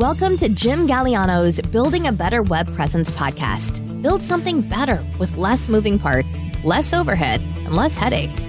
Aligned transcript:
Welcome 0.00 0.38
to 0.38 0.48
Jim 0.48 0.88
Galiano's 0.88 1.60
Building 1.60 2.06
a 2.06 2.12
Better 2.12 2.42
Web 2.42 2.74
Presence 2.74 3.10
podcast. 3.10 4.00
Build 4.00 4.22
something 4.22 4.62
better 4.62 5.06
with 5.18 5.36
less 5.36 5.68
moving 5.68 5.98
parts, 5.98 6.38
less 6.64 6.94
overhead, 6.94 7.42
and 7.42 7.76
less 7.76 7.94
headaches. 7.94 8.40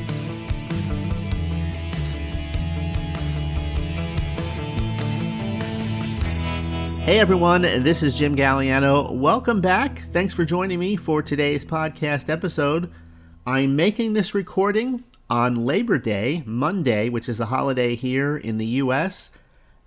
Hey 7.04 7.20
everyone, 7.20 7.64
this 7.64 8.02
is 8.02 8.18
Jim 8.18 8.34
Galliano. 8.34 9.12
Welcome 9.12 9.60
back. 9.60 9.98
Thanks 10.14 10.34
for 10.34 10.46
joining 10.46 10.80
me 10.80 10.96
for 10.96 11.22
today's 11.22 11.66
podcast 11.66 12.30
episode. 12.30 12.90
I'm 13.46 13.76
making 13.76 14.14
this 14.14 14.34
recording 14.34 15.04
on 15.30 15.66
Labor 15.66 15.98
Day, 15.98 16.44
Monday, 16.46 17.10
which 17.10 17.28
is 17.28 17.42
a 17.42 17.48
holiday 17.48 17.96
here 17.96 18.38
in 18.38 18.58
the 18.58 18.66
US 18.66 19.32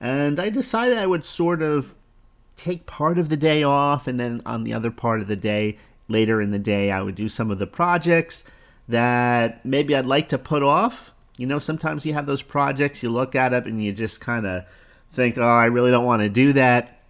and 0.01 0.39
I 0.41 0.51
decided 0.51 0.99
I 0.99 1.07
would 1.07 1.25
sort 1.25 1.63
of 1.63 1.95
take 2.57 2.87
part 2.87 3.19
of 3.19 3.29
the 3.29 3.37
day 3.37 3.63
off, 3.63 4.07
and 4.07 4.19
then 4.19 4.43
on 4.47 4.65
the 4.65 4.73
other 4.73 4.91
part 4.91 5.21
of 5.21 5.27
the 5.27 5.37
day, 5.37 5.79
later 6.09 6.41
in 6.41 6.51
the 6.51 6.59
day, 6.59 6.91
I 6.91 7.03
would 7.03 7.15
do 7.15 7.29
some 7.29 7.51
of 7.51 7.59
the 7.59 7.67
projects 7.67 8.45
that 8.89 9.65
maybe 9.65 9.97
I'd 9.97 10.07
like 10.07 10.29
to 10.31 10.39
put 10.39 10.63
off. 10.63 11.13
You 11.39 11.47
know, 11.47 11.59
sometimes 11.59 12.07
you 12.07 12.13
have 12.13 12.27
those 12.27 12.43
projects, 12.43 13.03
you 13.03 13.09
look 13.09 13.35
at 13.35 13.53
it, 13.53 13.67
and 13.67 13.83
you 13.83 13.93
just 13.93 14.21
kind 14.21 14.47
of 14.47 14.65
think, 15.13 15.39
oh, 15.39 15.43
I 15.43 15.67
really 15.67 15.91
don't 15.91 16.05
want 16.05 16.23
to 16.23 16.29
do 16.29 16.53
that. 16.53 17.01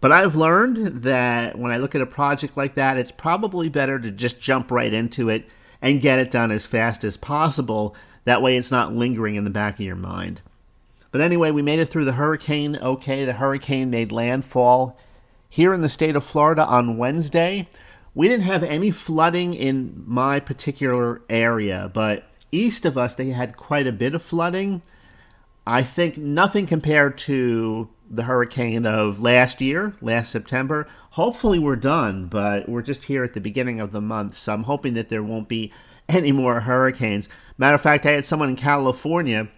But 0.00 0.12
I've 0.12 0.36
learned 0.36 1.02
that 1.04 1.58
when 1.58 1.72
I 1.72 1.78
look 1.78 1.94
at 1.94 2.02
a 2.02 2.06
project 2.06 2.56
like 2.56 2.74
that, 2.74 2.98
it's 2.98 3.10
probably 3.10 3.68
better 3.68 3.98
to 3.98 4.10
just 4.10 4.40
jump 4.40 4.70
right 4.70 4.92
into 4.92 5.28
it 5.28 5.48
and 5.80 6.00
get 6.00 6.18
it 6.18 6.30
done 6.30 6.50
as 6.50 6.66
fast 6.66 7.02
as 7.02 7.16
possible. 7.16 7.96
That 8.24 8.42
way, 8.42 8.56
it's 8.56 8.70
not 8.70 8.94
lingering 8.94 9.36
in 9.36 9.44
the 9.44 9.50
back 9.50 9.74
of 9.74 9.80
your 9.80 9.96
mind. 9.96 10.42
But 11.10 11.20
anyway, 11.20 11.50
we 11.50 11.62
made 11.62 11.78
it 11.78 11.86
through 11.86 12.04
the 12.04 12.12
hurricane 12.12 12.76
okay. 12.76 13.24
The 13.24 13.34
hurricane 13.34 13.90
made 13.90 14.12
landfall 14.12 14.98
here 15.48 15.72
in 15.72 15.80
the 15.80 15.88
state 15.88 16.16
of 16.16 16.24
Florida 16.24 16.64
on 16.64 16.98
Wednesday. 16.98 17.68
We 18.14 18.28
didn't 18.28 18.44
have 18.44 18.62
any 18.62 18.90
flooding 18.90 19.54
in 19.54 20.02
my 20.06 20.40
particular 20.40 21.20
area, 21.28 21.90
but 21.92 22.24
east 22.50 22.86
of 22.86 22.96
us, 22.96 23.14
they 23.14 23.30
had 23.30 23.56
quite 23.56 23.86
a 23.86 23.92
bit 23.92 24.14
of 24.14 24.22
flooding. 24.22 24.82
I 25.66 25.82
think 25.82 26.16
nothing 26.16 26.66
compared 26.66 27.18
to 27.18 27.88
the 28.08 28.22
hurricane 28.22 28.86
of 28.86 29.20
last 29.20 29.60
year, 29.60 29.94
last 30.00 30.30
September. 30.30 30.86
Hopefully, 31.10 31.58
we're 31.58 31.76
done, 31.76 32.26
but 32.26 32.68
we're 32.68 32.82
just 32.82 33.04
here 33.04 33.24
at 33.24 33.34
the 33.34 33.40
beginning 33.40 33.80
of 33.80 33.92
the 33.92 34.00
month, 34.00 34.38
so 34.38 34.54
I'm 34.54 34.64
hoping 34.64 34.94
that 34.94 35.08
there 35.08 35.22
won't 35.22 35.48
be 35.48 35.72
any 36.08 36.32
more 36.32 36.60
hurricanes. 36.60 37.28
Matter 37.58 37.74
of 37.74 37.80
fact, 37.80 38.06
I 38.06 38.12
had 38.12 38.24
someone 38.24 38.50
in 38.50 38.56
California 38.56 39.48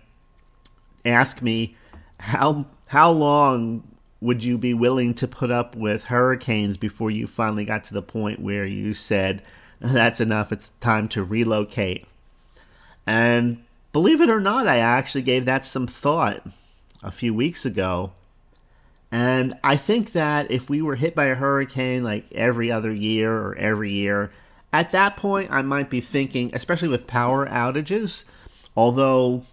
ask 1.05 1.43
me 1.43 1.77
how 2.21 2.67
how 2.89 3.11
long 3.11 3.83
would 4.21 4.43
you 4.43 4.59
be 4.59 4.75
willing 4.75 5.15
to 5.15 5.29
put 5.29 5.51
up 5.51 5.77
with 5.77 6.05
hurricanes 6.05 6.77
before 6.77 7.11
you 7.11 7.27
finally 7.27 7.65
got 7.65 7.85
to 7.85 7.95
the 7.95 8.03
point 8.03 8.41
where 8.41 8.67
you 8.67 8.93
said 8.93 9.43
that's 9.81 10.21
enough 10.21 10.51
it's 10.51 10.71
time 10.81 11.09
to 11.09 11.23
relocate. 11.23 12.05
And 13.07 13.65
believe 13.93 14.21
it 14.21 14.31
or 14.31 14.41
not 14.41 14.69
i 14.69 14.79
actually 14.79 15.23
gave 15.23 15.45
that 15.45 15.65
some 15.65 15.87
thought 15.87 16.47
a 17.03 17.11
few 17.11 17.33
weeks 17.33 17.65
ago. 17.65 18.13
And 19.11 19.55
i 19.63 19.77
think 19.77 20.13
that 20.13 20.51
if 20.51 20.69
we 20.69 20.83
were 20.83 20.97
hit 20.97 21.15
by 21.15 21.27
a 21.27 21.35
hurricane 21.35 22.03
like 22.03 22.31
every 22.33 22.71
other 22.71 22.93
year 22.93 23.33
or 23.33 23.55
every 23.57 23.93
year 23.93 24.31
at 24.73 24.93
that 24.93 25.17
point 25.17 25.51
i 25.51 25.63
might 25.63 25.89
be 25.89 26.01
thinking 26.01 26.51
especially 26.53 26.89
with 26.89 27.07
power 27.07 27.47
outages 27.47 28.25
although 28.77 29.45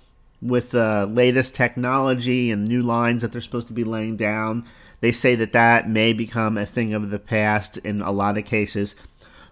with 0.41 0.71
the 0.71 1.09
latest 1.11 1.55
technology 1.55 2.51
and 2.51 2.67
new 2.67 2.81
lines 2.81 3.21
that 3.21 3.31
they're 3.31 3.41
supposed 3.41 3.67
to 3.67 3.73
be 3.73 3.83
laying 3.83 4.17
down. 4.17 4.65
They 5.01 5.11
say 5.11 5.35
that 5.35 5.53
that 5.53 5.89
may 5.89 6.13
become 6.13 6.57
a 6.57 6.65
thing 6.65 6.93
of 6.93 7.09
the 7.09 7.19
past 7.19 7.77
in 7.77 8.01
a 8.01 8.11
lot 8.11 8.37
of 8.37 8.45
cases. 8.45 8.95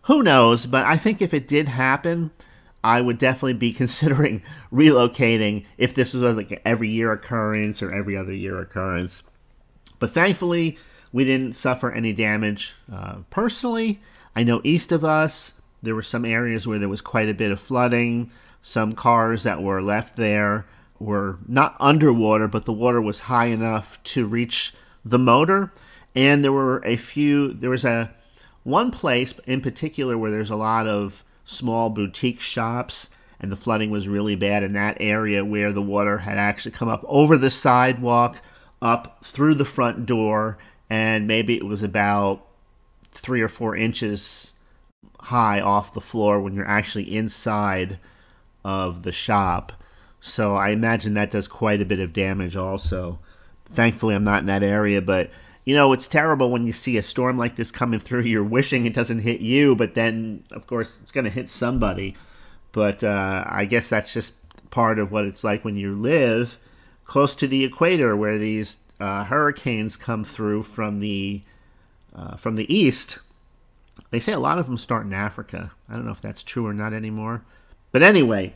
Who 0.04 0.24
knows? 0.24 0.66
But 0.66 0.86
I 0.86 0.98
think 0.98 1.22
if 1.22 1.34
it 1.34 1.48
did 1.48 1.70
happen, 1.70 2.32
I 2.84 3.02
would 3.02 3.18
definitely 3.18 3.54
be 3.54 3.74
considering 3.74 4.44
relocating 4.72 5.66
if 5.78 5.94
this 5.94 6.14
was 6.14 6.36
like 6.36 6.62
every 6.66 6.90
year 6.90 7.12
occurrence 7.12 7.82
or 7.82 7.92
every 7.92 8.18
other 8.18 8.34
year 8.34 8.60
occurrence. 8.60 9.24
But 10.00 10.12
thankfully, 10.12 10.78
we 11.12 11.24
didn't 11.24 11.56
suffer 11.56 11.92
any 11.92 12.12
damage 12.12 12.74
uh, 12.92 13.18
personally. 13.30 14.02
I 14.36 14.44
know 14.44 14.62
east 14.64 14.92
of 14.92 15.06
us, 15.06 15.54
there 15.82 15.96
were 15.96 16.02
some 16.02 16.26
areas 16.26 16.68
where 16.68 16.80
there 16.80 16.90
was 16.90 17.02
quite 17.02 17.30
a 17.30 17.34
bit 17.34 17.52
of 17.52 17.60
flooding, 17.60 18.32
some 18.62 18.94
cars 18.94 19.44
that 19.44 19.62
were 19.62 19.82
left 19.82 20.16
there 20.16 20.66
were 21.04 21.40
not 21.48 21.76
underwater, 21.80 22.48
but 22.48 22.66
the 22.66 22.74
water 22.74 23.02
was 23.02 23.22
high 23.22 23.48
enough 23.48 24.02
to 24.04 24.26
reach 24.26 24.74
the 25.04 25.20
motor. 25.20 25.72
And 26.16 26.44
there 26.44 26.52
were 26.52 26.84
a 26.86 26.96
few, 26.96 27.54
there 27.54 27.70
was 27.70 27.86
a 27.86 28.14
one 28.64 28.92
place 28.92 29.34
in 29.46 29.62
particular 29.62 30.18
where 30.18 30.32
there's 30.32 30.50
a 30.50 30.56
lot 30.56 30.88
of 30.88 31.24
small 31.46 31.90
boutique 31.90 32.40
shops, 32.40 33.10
and 33.40 33.52
the 33.52 33.58
flooding 33.58 33.90
was 33.90 34.08
really 34.08 34.36
bad 34.36 34.64
in 34.64 34.74
that 34.74 34.98
area 35.00 35.44
where 35.44 35.74
the 35.74 35.82
water 35.82 36.20
had 36.20 36.38
actually 36.38 36.72
come 36.72 36.88
up 36.88 37.04
over 37.08 37.38
the 37.38 37.50
sidewalk, 37.50 38.42
up 38.82 39.24
through 39.24 39.56
the 39.56 39.66
front 39.66 40.06
door, 40.06 40.58
and 40.90 41.28
maybe 41.28 41.56
it 41.56 41.66
was 41.66 41.84
about 41.84 42.46
three 43.12 43.42
or 43.42 43.48
four 43.48 43.76
inches 43.76 44.54
high 45.20 45.60
off 45.60 45.94
the 45.94 46.02
floor 46.02 46.40
when 46.40 46.54
you're 46.54 46.68
actually 46.68 47.16
inside 47.16 48.00
of 48.64 49.04
the 49.04 49.12
shop. 49.12 49.74
So 50.26 50.56
I 50.56 50.70
imagine 50.70 51.16
that 51.16 51.32
does 51.32 51.50
quite 51.50 51.82
a 51.82 51.86
bit 51.86 52.00
of 52.00 52.14
damage 52.14 52.56
also. 52.56 53.20
Thankfully, 53.66 54.16
I'm 54.16 54.24
not 54.24 54.40
in 54.40 54.46
that 54.46 54.64
area, 54.64 55.02
but 55.02 55.30
you 55.66 55.76
know, 55.76 55.92
it's 55.92 56.08
terrible 56.08 56.50
when 56.50 56.66
you 56.66 56.72
see 56.72 56.96
a 56.96 57.04
storm 57.04 57.38
like 57.38 57.58
this 57.58 57.72
coming 57.72 58.00
through. 58.00 58.22
You're 58.22 58.42
wishing 58.42 58.86
it 58.86 58.94
doesn't 58.94 59.20
hit 59.20 59.42
you, 59.42 59.76
but 59.76 59.96
then, 59.96 60.46
of 60.50 60.66
course, 60.66 61.02
it's 61.02 61.12
going 61.12 61.26
to 61.26 61.30
hit 61.30 61.50
somebody. 61.50 62.16
But 62.72 63.04
uh, 63.04 63.44
I 63.46 63.66
guess 63.66 63.90
that's 63.90 64.14
just 64.14 64.36
part 64.70 64.98
of 64.98 65.12
what 65.12 65.26
it's 65.26 65.44
like 65.44 65.66
when 65.66 65.76
you 65.76 65.94
live 65.94 66.58
close 67.04 67.36
to 67.36 67.48
the 67.48 67.66
equator, 67.66 68.16
where 68.16 68.38
these 68.38 68.78
uh, 69.02 69.26
hurricanes 69.26 69.98
come 69.98 70.24
through 70.24 70.64
from 70.64 71.02
the 71.02 71.42
uh, 72.16 72.38
from 72.38 72.56
the 72.56 72.74
east. 72.74 73.20
They 74.12 74.22
say 74.22 74.32
a 74.32 74.40
lot 74.40 74.58
of 74.58 74.68
them 74.68 74.78
start 74.78 75.06
in 75.06 75.12
Africa. 75.12 75.72
I 75.90 75.96
don't 75.96 76.06
know 76.06 76.12
if 76.12 76.22
that's 76.22 76.44
true 76.44 76.66
or 76.66 76.74
not 76.74 76.94
anymore. 76.94 77.44
But 77.92 78.04
anyway, 78.04 78.54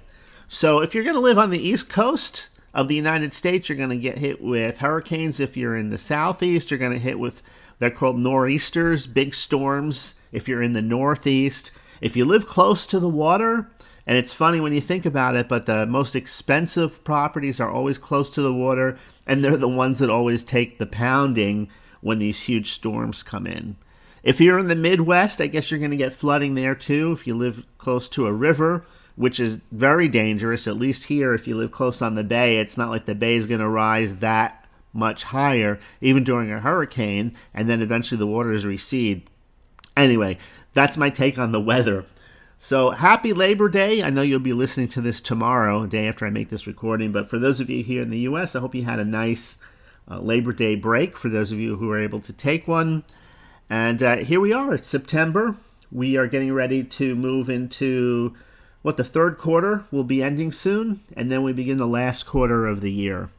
so 0.48 0.82
if 0.82 0.94
you're 0.94 1.04
going 1.04 1.16
to 1.16 1.22
live 1.22 1.38
on 1.38 1.50
the 1.50 1.66
East 1.66 1.90
Coast 1.90 2.48
of 2.74 2.88
the 2.88 2.96
United 2.96 3.34
States, 3.34 3.68
you're 3.68 3.78
going 3.78 3.90
to 3.90 3.98
get 3.98 4.20
hit 4.20 4.42
with 4.42 4.80
hurricanes. 4.80 5.40
If 5.40 5.58
you're 5.58 5.76
in 5.76 5.90
the 5.90 5.98
Southeast, 5.98 6.72
you're 6.72 6.80
going 6.80 6.94
to 6.94 7.00
hit 7.00 7.20
with 7.20 7.42
they're 7.80 7.92
called 7.92 8.18
nor'easters, 8.18 9.08
big 9.08 9.36
storms. 9.36 10.16
If 10.32 10.48
you're 10.48 10.62
in 10.62 10.74
the 10.74 10.82
Northeast, 10.82 11.72
if 12.02 12.16
you 12.16 12.26
live 12.26 12.46
close 12.46 12.88
to 12.88 13.00
the 13.00 13.10
water, 13.10 13.70
and 14.06 14.18
it's 14.18 14.34
funny 14.34 14.60
when 14.60 14.74
you 14.74 14.82
think 14.82 15.06
about 15.06 15.36
it, 15.36 15.48
but 15.48 15.66
the 15.66 15.86
most 15.86 16.16
expensive 16.16 17.04
properties 17.04 17.60
are 17.60 17.70
always 17.70 17.98
close 17.98 18.34
to 18.34 18.42
the 18.42 18.54
water, 18.54 18.98
and 19.26 19.44
they're 19.44 19.58
the 19.58 19.68
ones 19.68 20.00
that 20.00 20.10
always 20.10 20.44
take 20.44 20.78
the 20.78 20.86
pounding 20.86 21.70
when 22.02 22.20
these 22.20 22.42
huge 22.42 22.72
storms 22.72 23.22
come 23.22 23.46
in. 23.46 23.76
If 24.24 24.42
you're 24.42 24.60
in 24.60 24.68
the 24.68 24.76
Midwest, 24.76 25.42
I 25.42 25.48
guess 25.48 25.70
you're 25.70 25.80
going 25.80 25.92
to 25.92 25.98
get 25.98 26.14
flooding 26.14 26.56
there 26.56 26.76
too. 26.76 27.12
If 27.12 27.28
you 27.28 27.36
live 27.36 27.66
close 27.78 28.10
to 28.10 28.28
a 28.28 28.34
river, 28.34 28.86
which 29.18 29.40
is 29.40 29.58
very 29.72 30.08
dangerous. 30.08 30.68
At 30.68 30.78
least 30.78 31.06
here, 31.06 31.34
if 31.34 31.48
you 31.48 31.58
live 31.58 31.72
close 31.72 32.02
on 32.02 32.16
the 32.16 32.24
bay, 32.24 32.58
it's 32.58 32.78
not 32.78 32.90
like 32.90 33.06
the 33.06 33.16
bay 33.16 33.36
is 33.36 33.48
going 33.48 33.60
to 33.60 33.68
rise 33.68 34.18
that 34.18 34.66
much 34.94 35.24
higher, 35.24 35.80
even 36.00 36.24
during 36.24 36.52
a 36.52 36.60
hurricane, 36.60 37.36
and 37.54 37.70
then 37.70 37.82
eventually 37.82 38.18
the 38.18 38.28
waters 38.28 38.66
recede. 38.66 39.30
Anyway, 39.98 40.38
that's 40.74 40.98
my 40.98 41.10
take 41.10 41.38
on 41.38 41.52
the 41.52 41.60
weather. 41.60 42.06
So 42.60 42.92
happy 42.92 43.34
Labor 43.34 43.70
Day. 43.70 44.02
I 44.02 44.12
know 44.12 44.22
you'll 44.22 44.40
be 44.40 44.54
listening 44.54 44.88
to 44.90 45.02
this 45.02 45.20
tomorrow, 45.20 45.86
day 45.88 46.08
after 46.08 46.26
I 46.26 46.30
make 46.30 46.50
this 46.50 46.68
recording, 46.68 47.12
but 47.12 47.30
for 47.30 47.40
those 47.40 47.60
of 47.60 47.70
you 47.70 47.84
here 47.84 48.04
in 48.04 48.12
the 48.12 48.20
U.S., 48.20 48.56
I 48.56 48.60
hope 48.60 48.76
you 48.76 48.84
had 48.84 49.00
a 49.00 49.06
nice 49.06 49.58
uh, 50.10 50.20
Labor 50.20 50.54
Day 50.54 50.76
break 50.76 51.18
for 51.18 51.30
those 51.30 51.52
of 51.52 51.60
you 51.60 51.76
who 51.78 51.88
were 51.88 52.00
able 52.00 52.20
to 52.22 52.34
take 52.34 52.68
one. 52.68 53.04
And 53.70 54.02
uh, 54.02 54.18
here 54.18 54.40
we 54.40 54.54
are, 54.54 54.76
it's 54.76 54.88
September. 54.88 55.58
We 55.92 56.18
are 56.18 56.28
getting 56.28 56.54
ready 56.54 56.84
to 56.84 57.16
move 57.16 57.50
into 57.50 58.36
what 58.82 58.98
the 58.98 59.04
third 59.04 59.38
quarter 59.38 59.86
will 59.92 60.04
be 60.04 60.24
ending 60.24 60.52
soon, 60.52 61.02
and 61.16 61.32
then 61.32 61.44
we 61.44 61.54
begin 61.54 61.78
the 61.78 61.88
last 61.88 62.26
quarter 62.26 62.66
of 62.66 62.82
the 62.82 62.92
year. 62.92 63.30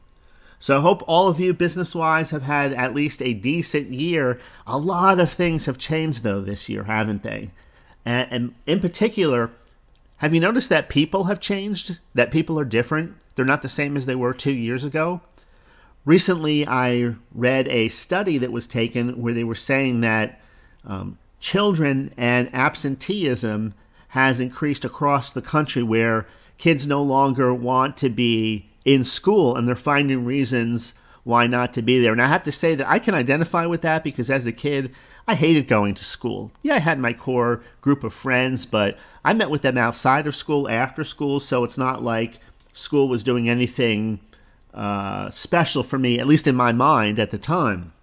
So 0.59 0.77
I 0.77 0.81
hope 0.81 1.03
all 1.07 1.29
of 1.29 1.39
you, 1.39 1.53
business 1.53 1.95
wise, 1.95 2.31
have 2.31 2.43
had 2.43 2.73
at 2.73 2.93
least 2.93 3.21
a 3.21 3.33
decent 3.33 3.93
year. 3.93 4.39
A 4.67 4.77
lot 4.77 5.19
of 5.19 5.31
things 5.31 5.65
have 5.67 5.77
changed, 5.77 6.23
though, 6.23 6.41
this 6.41 6.67
year, 6.67 6.83
haven't 6.83 7.23
they? 7.23 7.51
And, 8.05 8.27
and, 8.29 8.55
in 8.67 8.81
particular, 8.81 9.51
have 10.17 10.33
you 10.33 10.41
noticed 10.41 10.67
that 10.69 10.89
people 10.89 11.25
have 11.25 11.39
changed? 11.39 11.97
That 12.13 12.31
people 12.31 12.59
are 12.59 12.65
different? 12.65 13.15
They're 13.35 13.45
not 13.45 13.61
the 13.61 13.69
same 13.69 13.95
as 13.95 14.05
they 14.05 14.15
were 14.15 14.33
two 14.33 14.51
years 14.51 14.83
ago? 14.83 15.21
Recently, 16.03 16.67
I 16.67 17.15
read 17.33 17.67
a 17.69 17.87
study 17.87 18.37
that 18.37 18.51
was 18.51 18.67
taken 18.67 19.21
where 19.21 19.33
they 19.33 19.43
were 19.45 19.55
saying 19.55 20.01
that 20.01 20.41
um, 20.85 21.17
children 21.39 22.13
and 22.17 22.53
absenteeism 22.53 23.73
has 24.09 24.39
increased 24.39 24.85
across 24.85 25.31
the 25.31 25.41
country 25.41 25.83
where 25.83 26.27
kids 26.57 26.87
no 26.87 27.01
longer 27.01 27.53
want 27.53 27.97
to 27.97 28.09
be 28.09 28.69
in 28.85 29.03
school 29.03 29.55
and 29.55 29.67
they're 29.67 29.75
finding 29.75 30.25
reasons 30.25 30.93
why 31.23 31.45
not 31.45 31.73
to 31.73 31.81
be 31.81 32.01
there. 32.01 32.11
And 32.11 32.21
I 32.21 32.27
have 32.27 32.43
to 32.43 32.51
say 32.51 32.75
that 32.75 32.89
I 32.89 32.97
can 32.99 33.13
identify 33.13 33.65
with 33.65 33.81
that 33.81 34.03
because 34.03 34.29
as 34.29 34.45
a 34.47 34.51
kid, 34.51 34.93
I 35.27 35.35
hated 35.35 35.67
going 35.67 35.93
to 35.95 36.03
school. 36.03 36.51
Yeah, 36.63 36.75
I 36.75 36.79
had 36.79 36.97
my 36.97 37.13
core 37.13 37.61
group 37.81 38.03
of 38.03 38.13
friends, 38.13 38.65
but 38.65 38.97
I 39.23 39.33
met 39.33 39.51
with 39.51 39.61
them 39.61 39.77
outside 39.77 40.25
of 40.25 40.35
school, 40.35 40.67
after 40.67 41.03
school, 41.03 41.39
so 41.39 41.63
it's 41.63 41.77
not 41.77 42.01
like 42.01 42.39
school 42.73 43.07
was 43.07 43.23
doing 43.23 43.47
anything 43.47 44.21
uh, 44.73 45.29
special 45.29 45.83
for 45.83 45.99
me, 45.99 46.19
at 46.19 46.27
least 46.27 46.47
in 46.47 46.55
my 46.55 46.71
mind 46.71 47.19
at 47.19 47.29
the 47.29 47.37
time. 47.37 47.93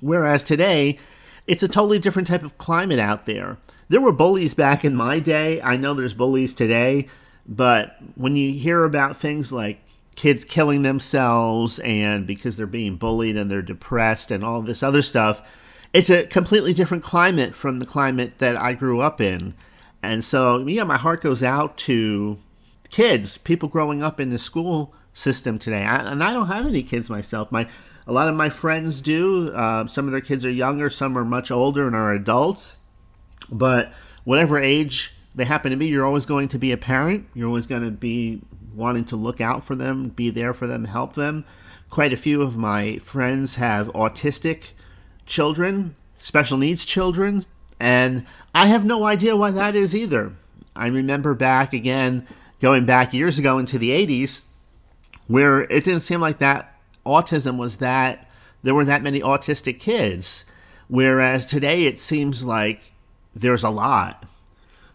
Whereas 0.00 0.42
today, 0.42 0.98
it's 1.46 1.62
a 1.62 1.68
totally 1.68 2.00
different 2.00 2.26
type 2.26 2.42
of 2.42 2.58
climate 2.58 2.98
out 2.98 3.26
there. 3.26 3.58
There 3.88 4.00
were 4.00 4.12
bullies 4.12 4.54
back 4.54 4.84
in 4.84 4.94
my 4.94 5.20
day. 5.20 5.60
I 5.62 5.76
know 5.76 5.94
there's 5.94 6.14
bullies 6.14 6.54
today, 6.54 7.08
but 7.46 7.96
when 8.16 8.36
you 8.36 8.52
hear 8.52 8.84
about 8.84 9.16
things 9.16 9.52
like 9.52 9.80
kids 10.16 10.44
killing 10.44 10.82
themselves 10.82 11.78
and 11.80 12.26
because 12.26 12.56
they're 12.56 12.66
being 12.66 12.96
bullied 12.96 13.36
and 13.36 13.50
they're 13.50 13.62
depressed 13.62 14.30
and 14.30 14.42
all 14.42 14.60
this 14.62 14.82
other 14.82 15.02
stuff, 15.02 15.48
it's 15.92 16.10
a 16.10 16.26
completely 16.26 16.74
different 16.74 17.04
climate 17.04 17.54
from 17.54 17.78
the 17.78 17.86
climate 17.86 18.38
that 18.38 18.56
I 18.56 18.72
grew 18.72 19.00
up 19.00 19.20
in. 19.20 19.54
And 20.02 20.24
so, 20.24 20.66
yeah, 20.66 20.84
my 20.84 20.96
heart 20.96 21.20
goes 21.20 21.42
out 21.42 21.76
to 21.78 22.38
kids, 22.90 23.38
people 23.38 23.68
growing 23.68 24.02
up 24.02 24.18
in 24.20 24.30
the 24.30 24.38
school 24.38 24.94
system 25.12 25.58
today. 25.58 25.84
I, 25.84 25.96
and 26.10 26.22
I 26.22 26.32
don't 26.32 26.48
have 26.48 26.66
any 26.66 26.82
kids 26.82 27.08
myself. 27.08 27.52
My 27.52 27.68
a 28.08 28.12
lot 28.12 28.28
of 28.28 28.36
my 28.36 28.48
friends 28.50 29.00
do. 29.00 29.52
Uh, 29.52 29.86
some 29.86 30.06
of 30.06 30.12
their 30.12 30.20
kids 30.20 30.44
are 30.44 30.50
younger, 30.50 30.88
some 30.88 31.18
are 31.18 31.24
much 31.24 31.50
older 31.50 31.86
and 31.86 31.96
are 31.96 32.12
adults. 32.12 32.76
But 33.50 33.92
whatever 34.24 34.58
age 34.58 35.14
they 35.34 35.44
happen 35.44 35.70
to 35.70 35.76
be, 35.76 35.86
you're 35.86 36.06
always 36.06 36.26
going 36.26 36.48
to 36.48 36.58
be 36.58 36.72
a 36.72 36.76
parent. 36.76 37.26
You're 37.34 37.48
always 37.48 37.66
going 37.66 37.84
to 37.84 37.90
be 37.90 38.40
wanting 38.74 39.04
to 39.06 39.16
look 39.16 39.40
out 39.40 39.64
for 39.64 39.74
them, 39.74 40.08
be 40.08 40.30
there 40.30 40.54
for 40.54 40.66
them, 40.66 40.84
help 40.84 41.14
them. 41.14 41.44
Quite 41.90 42.12
a 42.12 42.16
few 42.16 42.42
of 42.42 42.56
my 42.56 42.98
friends 42.98 43.56
have 43.56 43.88
autistic 43.88 44.72
children, 45.24 45.94
special 46.18 46.58
needs 46.58 46.84
children, 46.84 47.42
and 47.78 48.26
I 48.54 48.66
have 48.66 48.84
no 48.84 49.04
idea 49.04 49.36
why 49.36 49.50
that 49.52 49.74
is 49.74 49.94
either. 49.94 50.32
I 50.74 50.88
remember 50.88 51.34
back 51.34 51.72
again, 51.72 52.26
going 52.60 52.84
back 52.84 53.14
years 53.14 53.38
ago 53.38 53.58
into 53.58 53.78
the 53.78 53.90
80s, 53.90 54.44
where 55.26 55.62
it 55.62 55.84
didn't 55.84 56.00
seem 56.00 56.20
like 56.20 56.38
that 56.38 56.78
autism 57.04 57.56
was 57.56 57.78
that 57.78 58.28
there 58.62 58.74
were 58.74 58.84
that 58.84 59.02
many 59.02 59.20
autistic 59.20 59.78
kids. 59.78 60.44
Whereas 60.88 61.46
today 61.46 61.84
it 61.84 61.98
seems 61.98 62.44
like 62.44 62.92
there's 63.36 63.62
a 63.62 63.70
lot. 63.70 64.24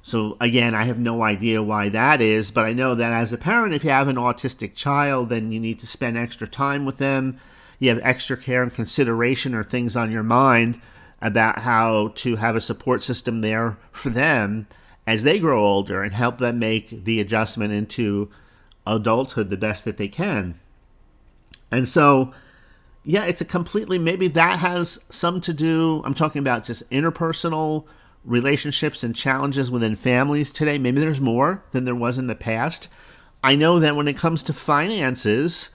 So 0.01 0.35
again, 0.41 0.73
I 0.73 0.85
have 0.85 0.99
no 0.99 1.21
idea 1.21 1.61
why 1.61 1.89
that 1.89 2.21
is, 2.21 2.49
but 2.49 2.65
I 2.65 2.73
know 2.73 2.95
that 2.95 3.11
as 3.11 3.31
a 3.31 3.37
parent, 3.37 3.73
if 3.73 3.83
you 3.83 3.91
have 3.91 4.07
an 4.07 4.15
autistic 4.15 4.73
child, 4.73 5.29
then 5.29 5.51
you 5.51 5.59
need 5.59 5.79
to 5.79 5.87
spend 5.87 6.17
extra 6.17 6.47
time 6.47 6.85
with 6.85 6.97
them. 6.97 7.39
You 7.77 7.89
have 7.89 7.99
extra 8.01 8.35
care 8.35 8.63
and 8.63 8.73
consideration 8.73 9.53
or 9.53 9.63
things 9.63 9.95
on 9.95 10.11
your 10.11 10.23
mind 10.23 10.81
about 11.21 11.59
how 11.59 12.13
to 12.15 12.37
have 12.37 12.55
a 12.55 12.61
support 12.61 13.03
system 13.03 13.41
there 13.41 13.77
for 13.91 14.09
them 14.09 14.67
as 15.05 15.23
they 15.23 15.37
grow 15.37 15.63
older 15.63 16.01
and 16.01 16.13
help 16.13 16.39
them 16.39 16.57
make 16.57 16.89
the 16.89 17.19
adjustment 17.19 17.71
into 17.71 18.29
adulthood 18.87 19.49
the 19.49 19.57
best 19.57 19.85
that 19.85 19.97
they 19.97 20.07
can. 20.07 20.59
And 21.69 21.87
so, 21.87 22.33
yeah, 23.03 23.25
it's 23.25 23.41
a 23.41 23.45
completely, 23.45 23.99
maybe 23.99 24.27
that 24.29 24.59
has 24.59 25.05
some 25.09 25.41
to 25.41 25.53
do. 25.53 26.01
I'm 26.05 26.15
talking 26.15 26.39
about 26.39 26.65
just 26.65 26.89
interpersonal 26.89 27.85
relationships 28.23 29.03
and 29.03 29.15
challenges 29.15 29.71
within 29.71 29.95
families 29.95 30.51
today. 30.51 30.77
Maybe 30.77 30.99
there's 30.99 31.21
more 31.21 31.63
than 31.71 31.85
there 31.85 31.95
was 31.95 32.17
in 32.17 32.27
the 32.27 32.35
past. 32.35 32.87
I 33.43 33.55
know 33.55 33.79
that 33.79 33.95
when 33.95 34.07
it 34.07 34.17
comes 34.17 34.43
to 34.43 34.53
finances, 34.53 35.69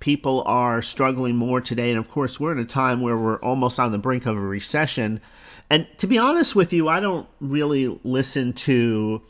people 0.00 0.42
are 0.46 0.80
struggling 0.82 1.36
more 1.36 1.60
today. 1.60 1.90
And 1.90 1.98
of 1.98 2.08
course, 2.08 2.40
we're 2.40 2.52
in 2.52 2.58
a 2.58 2.64
time 2.64 3.00
where 3.00 3.16
we're 3.16 3.40
almost 3.40 3.78
on 3.78 3.92
the 3.92 3.98
brink 3.98 4.26
of 4.26 4.36
a 4.36 4.40
recession. 4.40 5.20
And 5.68 5.86
to 5.98 6.06
be 6.06 6.18
honest 6.18 6.54
with 6.54 6.72
you, 6.72 6.88
I 6.88 7.00
don't 7.00 7.28
really 7.40 7.98
listen 8.04 8.52
to, 8.54 9.20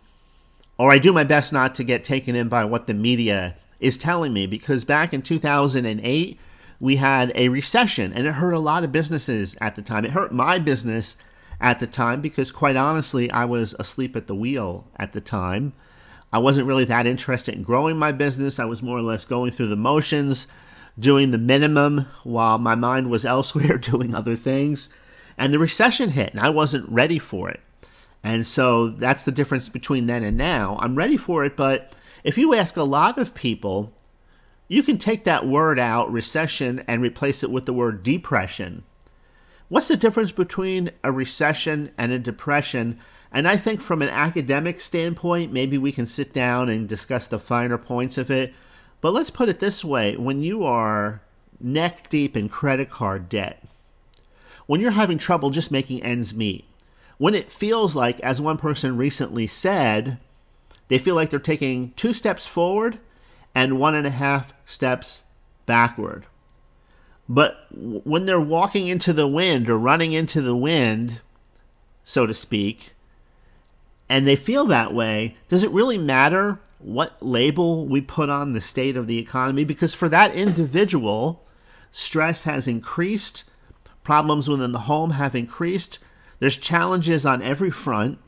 or 0.79 0.93
I 0.93 0.99
do 0.99 1.13
my 1.13 1.25
best 1.25 1.53
not 1.53 1.75
to 1.77 1.85
get 1.85 2.05
taken 2.05 2.37
in 2.37 2.49
by 2.49 2.65
what 2.65 2.87
the 2.87 2.95
media 2.95 3.57
is 3.81 3.99
telling 3.99 4.33
me 4.33 4.47
because 4.47 4.85
back 4.85 5.13
in 5.13 5.23
2008, 5.23 6.39
we 6.79 6.97
had 6.97 7.33
a 7.35 7.49
recession 7.49 8.13
and 8.13 8.27
it 8.27 8.33
hurt 8.33 8.53
a 8.53 8.59
lot 8.59 8.85
of 8.85 8.93
businesses 8.93 9.57
at 9.61 9.75
the 9.75 9.83
time. 9.83 10.05
It 10.05 10.11
hurt 10.13 10.33
my 10.33 10.59
business 10.59 11.17
at 11.61 11.79
the 11.79 11.87
time 11.87 12.21
because, 12.21 12.51
quite 12.51 12.77
honestly, 12.77 13.31
I 13.31 13.45
was 13.45 13.75
asleep 13.79 14.17
at 14.17 14.27
the 14.27 14.35
wheel 14.35 14.87
at 14.97 15.13
the 15.13 15.21
time. 15.21 15.73
I 16.33 16.39
wasn't 16.39 16.67
really 16.67 16.85
that 16.85 17.07
interested 17.07 17.55
in 17.55 17.63
growing 17.63 17.97
my 17.97 18.13
business. 18.13 18.59
I 18.59 18.65
was 18.65 18.83
more 18.83 18.99
or 18.99 19.03
less 19.03 19.25
going 19.25 19.53
through 19.53 19.69
the 19.69 19.77
motions, 19.77 20.47
doing 20.99 21.31
the 21.31 21.39
minimum 21.39 22.07
while 22.25 22.59
my 22.59 22.75
mind 22.75 23.11
was 23.11 23.25
elsewhere 23.27 23.79
doing 23.79 24.15
other 24.15 24.37
things. 24.37 24.89
And 25.39 25.53
the 25.53 25.59
recession 25.59 26.11
hit, 26.11 26.33
and 26.33 26.41
I 26.41 26.51
wasn't 26.51 26.89
ready 26.89 27.19
for 27.19 27.49
it. 27.51 27.61
And 28.23 28.47
so 28.47 28.89
that's 28.89 29.25
the 29.25 29.33
difference 29.33 29.69
between 29.69 30.07
then 30.07 30.25
and 30.25 30.37
now. 30.37 30.79
I'm 30.81 30.97
ready 30.97 31.17
for 31.17 31.45
it, 31.45 31.57
but 31.57 31.93
if 32.25 32.37
you 32.37 32.55
ask 32.55 32.77
a 32.77 32.83
lot 32.83 33.19
of 33.19 33.35
people, 33.35 33.93
you 34.69 34.83
can 34.83 34.99
take 34.99 35.25
that 35.25 35.47
word 35.47 35.79
out, 35.79 36.11
recession, 36.11 36.83
and 36.89 37.01
replace 37.01 37.45
it 37.45 37.53
with 37.53 37.67
the 37.67 37.73
word 37.73 38.03
depression. 38.03 38.83
What's 39.69 39.89
the 39.89 39.97
difference 39.97 40.31
between 40.31 40.91
a 41.03 41.11
recession 41.11 41.91
and 41.99 42.13
a 42.13 42.19
depression? 42.21 42.99
And 43.33 43.49
I 43.49 43.57
think 43.57 43.81
from 43.81 44.01
an 44.01 44.09
academic 44.09 44.81
standpoint, 44.81 45.53
maybe 45.53 45.77
we 45.77 45.91
can 45.91 46.07
sit 46.07 46.33
down 46.33 46.69
and 46.69 46.89
discuss 46.89 47.27
the 47.27 47.41
finer 47.41 47.77
points 47.77 48.17
of 48.17 48.31
it. 48.31 48.55
But 49.01 49.13
let's 49.13 49.31
put 49.31 49.49
it 49.49 49.59
this 49.59 49.85
way 49.85 50.17
when 50.17 50.43
you 50.43 50.65
are 50.65 51.21
neck 51.61 52.09
deep 52.09 52.37
in 52.37 52.49
credit 52.49 52.91
card 52.91 53.29
debt, 53.29 53.63
when 54.67 54.81
you're 54.81 54.93
having 54.93 55.19
trouble 55.19 55.51
just 55.51 55.73
making 55.73 56.03
ends 56.03 56.33
meet, 56.35 56.65
when 57.19 57.35
it 57.35 57.51
feels 57.51 57.97
like, 57.97 58.21
as 58.21 58.41
one 58.41 58.59
person 58.59 58.97
recently 58.97 59.47
said, 59.47 60.19
they 60.89 60.99
feel 60.99 61.15
like 61.15 61.31
they're 61.31 61.41
taking 61.41 61.93
two 61.97 62.13
steps 62.13 62.47
forward 62.47 63.01
and 63.55 63.81
one 63.81 63.95
and 63.95 64.07
a 64.07 64.11
half 64.11 64.53
steps 64.65 65.25
backward. 65.65 66.27
But 67.29 67.67
when 67.73 68.27
they're 68.27 68.41
walking 68.41 68.89
into 68.89 69.13
the 69.13 69.27
wind 69.27 69.69
or 69.69 69.79
running 69.79 70.13
into 70.13 70.41
the 70.41 70.57
wind, 70.57 71.21
so 72.05 72.27
to 72.27 72.35
speak, 72.35 72.93
and 74.09 74.27
they 74.27 74.37
feel 74.37 74.65
that 74.67 74.95
way, 74.95 75.37
does 75.49 75.65
it 75.65 75.71
really 75.71 75.99
matter 75.99 76.61
what 76.79 77.21
label 77.21 77.87
we 77.87 78.01
put 78.01 78.31
on 78.31 78.53
the 78.53 78.61
state 78.61 78.97
of 78.97 79.09
the 79.09 79.19
economy? 79.19 79.65
Because 79.65 79.95
for 79.95 80.09
that 80.09 80.35
individual, 80.35 81.45
stress 81.91 82.45
has 82.45 82.69
increased, 82.69 83.43
problems 84.05 84.49
within 84.49 84.71
the 84.71 84.81
home 84.81 85.11
have 85.13 85.35
increased, 85.35 85.99
there's 86.39 86.57
challenges 86.57 87.27
on 87.27 87.43
every 87.43 87.71
front. 87.71 88.19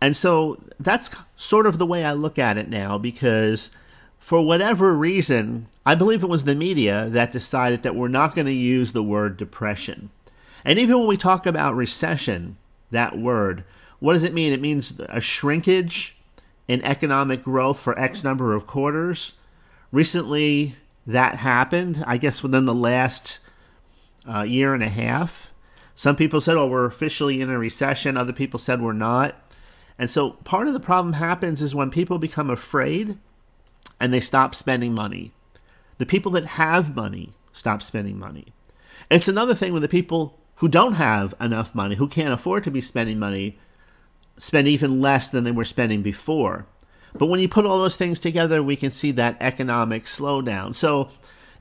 And 0.00 0.16
so 0.16 0.62
that's 0.80 1.14
sort 1.36 1.66
of 1.66 1.78
the 1.78 1.86
way 1.86 2.04
I 2.04 2.12
look 2.12 2.38
at 2.38 2.56
it 2.56 2.68
now 2.70 2.96
because 2.96 3.70
for 4.24 4.40
whatever 4.40 4.96
reason, 4.96 5.68
I 5.84 5.94
believe 5.94 6.22
it 6.22 6.30
was 6.30 6.44
the 6.44 6.54
media 6.54 7.10
that 7.10 7.30
decided 7.30 7.82
that 7.82 7.94
we're 7.94 8.08
not 8.08 8.34
going 8.34 8.46
to 8.46 8.52
use 8.54 8.92
the 8.94 9.02
word 9.02 9.36
depression. 9.36 10.08
And 10.64 10.78
even 10.78 10.98
when 10.98 11.08
we 11.08 11.18
talk 11.18 11.44
about 11.44 11.76
recession, 11.76 12.56
that 12.90 13.18
word, 13.18 13.64
what 13.98 14.14
does 14.14 14.22
it 14.22 14.32
mean? 14.32 14.54
It 14.54 14.62
means 14.62 14.98
a 15.10 15.20
shrinkage 15.20 16.16
in 16.66 16.82
economic 16.84 17.42
growth 17.42 17.78
for 17.78 17.98
X 17.98 18.24
number 18.24 18.54
of 18.54 18.66
quarters. 18.66 19.34
Recently, 19.92 20.76
that 21.06 21.36
happened, 21.36 22.02
I 22.06 22.16
guess, 22.16 22.42
within 22.42 22.64
the 22.64 22.74
last 22.74 23.40
uh, 24.26 24.44
year 24.44 24.72
and 24.72 24.82
a 24.82 24.88
half. 24.88 25.52
Some 25.94 26.16
people 26.16 26.40
said, 26.40 26.56
oh, 26.56 26.66
we're 26.66 26.86
officially 26.86 27.42
in 27.42 27.50
a 27.50 27.58
recession. 27.58 28.16
Other 28.16 28.32
people 28.32 28.58
said 28.58 28.80
we're 28.80 28.94
not. 28.94 29.34
And 29.98 30.08
so 30.08 30.30
part 30.30 30.66
of 30.66 30.72
the 30.72 30.80
problem 30.80 31.12
happens 31.12 31.60
is 31.60 31.74
when 31.74 31.90
people 31.90 32.16
become 32.18 32.48
afraid 32.48 33.18
and 34.04 34.12
they 34.12 34.20
stop 34.20 34.54
spending 34.54 34.94
money. 34.94 35.32
The 35.96 36.04
people 36.04 36.30
that 36.32 36.44
have 36.44 36.94
money 36.94 37.32
stop 37.52 37.80
spending 37.80 38.18
money. 38.18 38.48
It's 39.10 39.28
another 39.28 39.54
thing 39.54 39.72
when 39.72 39.80
the 39.80 39.88
people 39.88 40.38
who 40.56 40.68
don't 40.68 40.92
have 40.92 41.32
enough 41.40 41.74
money, 41.74 41.94
who 41.94 42.06
can't 42.06 42.34
afford 42.34 42.64
to 42.64 42.70
be 42.70 42.82
spending 42.82 43.18
money, 43.18 43.58
spend 44.36 44.68
even 44.68 45.00
less 45.00 45.28
than 45.28 45.44
they 45.44 45.52
were 45.52 45.64
spending 45.64 46.02
before. 46.02 46.66
But 47.14 47.28
when 47.28 47.40
you 47.40 47.48
put 47.48 47.64
all 47.64 47.78
those 47.78 47.96
things 47.96 48.20
together, 48.20 48.62
we 48.62 48.76
can 48.76 48.90
see 48.90 49.10
that 49.12 49.38
economic 49.40 50.02
slowdown. 50.02 50.76
So 50.76 51.08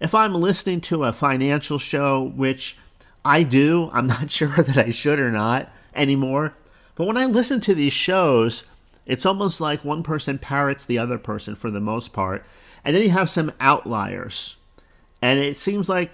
if 0.01 0.13
I'm 0.13 0.35
listening 0.35 0.81
to 0.81 1.05
a 1.05 1.13
financial 1.13 1.79
show, 1.79 2.23
which 2.35 2.75
I 3.23 3.43
do, 3.43 3.89
I'm 3.93 4.07
not 4.17 4.29
sure 4.29 4.49
that 4.49 4.77
I 4.77 4.89
should 4.89 5.17
or 5.17 5.31
not 5.31 5.71
anymore, 5.95 6.55
but 6.95 7.07
when 7.07 7.15
I 7.15 7.25
listen 7.25 7.61
to 7.61 7.73
these 7.73 7.93
shows, 7.93 8.65
it's 9.05 9.25
almost 9.25 9.59
like 9.59 9.83
one 9.83 10.03
person 10.03 10.37
parrots 10.37 10.85
the 10.85 10.97
other 10.97 11.17
person 11.17 11.55
for 11.55 11.69
the 11.69 11.79
most 11.79 12.13
part. 12.13 12.45
And 12.85 12.95
then 12.95 13.03
you 13.03 13.09
have 13.09 13.29
some 13.29 13.51
outliers. 13.59 14.55
And 15.21 15.39
it 15.39 15.55
seems 15.57 15.87
like 15.89 16.11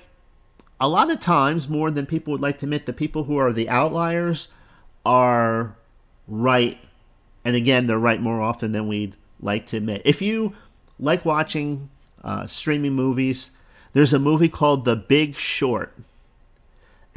a 0.79 0.87
lot 0.87 1.11
of 1.11 1.19
times, 1.19 1.67
more 1.67 1.91
than 1.91 2.05
people 2.05 2.31
would 2.31 2.41
like 2.41 2.57
to 2.59 2.65
admit, 2.65 2.85
the 2.85 2.93
people 2.93 3.25
who 3.25 3.37
are 3.37 3.51
the 3.51 3.69
outliers 3.69 4.47
are 5.05 5.75
right. 6.27 6.77
And 7.43 7.55
again, 7.55 7.87
they're 7.87 7.99
right 7.99 8.21
more 8.21 8.41
often 8.41 8.71
than 8.71 8.87
we'd 8.87 9.15
like 9.41 9.67
to 9.67 9.77
admit. 9.77 10.01
If 10.05 10.21
you 10.21 10.53
like 10.99 11.25
watching 11.25 11.89
uh, 12.23 12.47
streaming 12.47 12.93
movies, 12.93 13.51
there's 13.93 14.13
a 14.13 14.19
movie 14.19 14.49
called 14.49 14.85
The 14.85 14.95
Big 14.95 15.35
Short. 15.35 15.95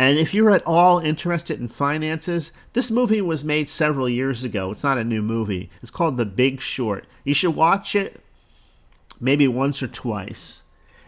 And 0.02 0.18
if 0.18 0.34
you're 0.34 0.50
at 0.50 0.66
all 0.66 0.98
interested 0.98 1.60
in 1.60 1.68
finances, 1.68 2.50
this 2.72 2.90
movie 2.90 3.20
was 3.20 3.44
made 3.44 3.68
several 3.68 4.08
years 4.08 4.42
ago. 4.42 4.72
It's 4.72 4.82
not 4.82 4.98
a 4.98 5.04
new 5.04 5.22
movie. 5.22 5.70
It's 5.80 5.92
called 5.92 6.16
The 6.16 6.26
Big 6.26 6.60
Short. 6.60 7.06
You 7.22 7.34
should 7.34 7.54
watch 7.54 7.94
it 7.94 8.20
maybe 9.20 9.46
once 9.46 9.80
or 9.80 9.86
twice 9.86 10.64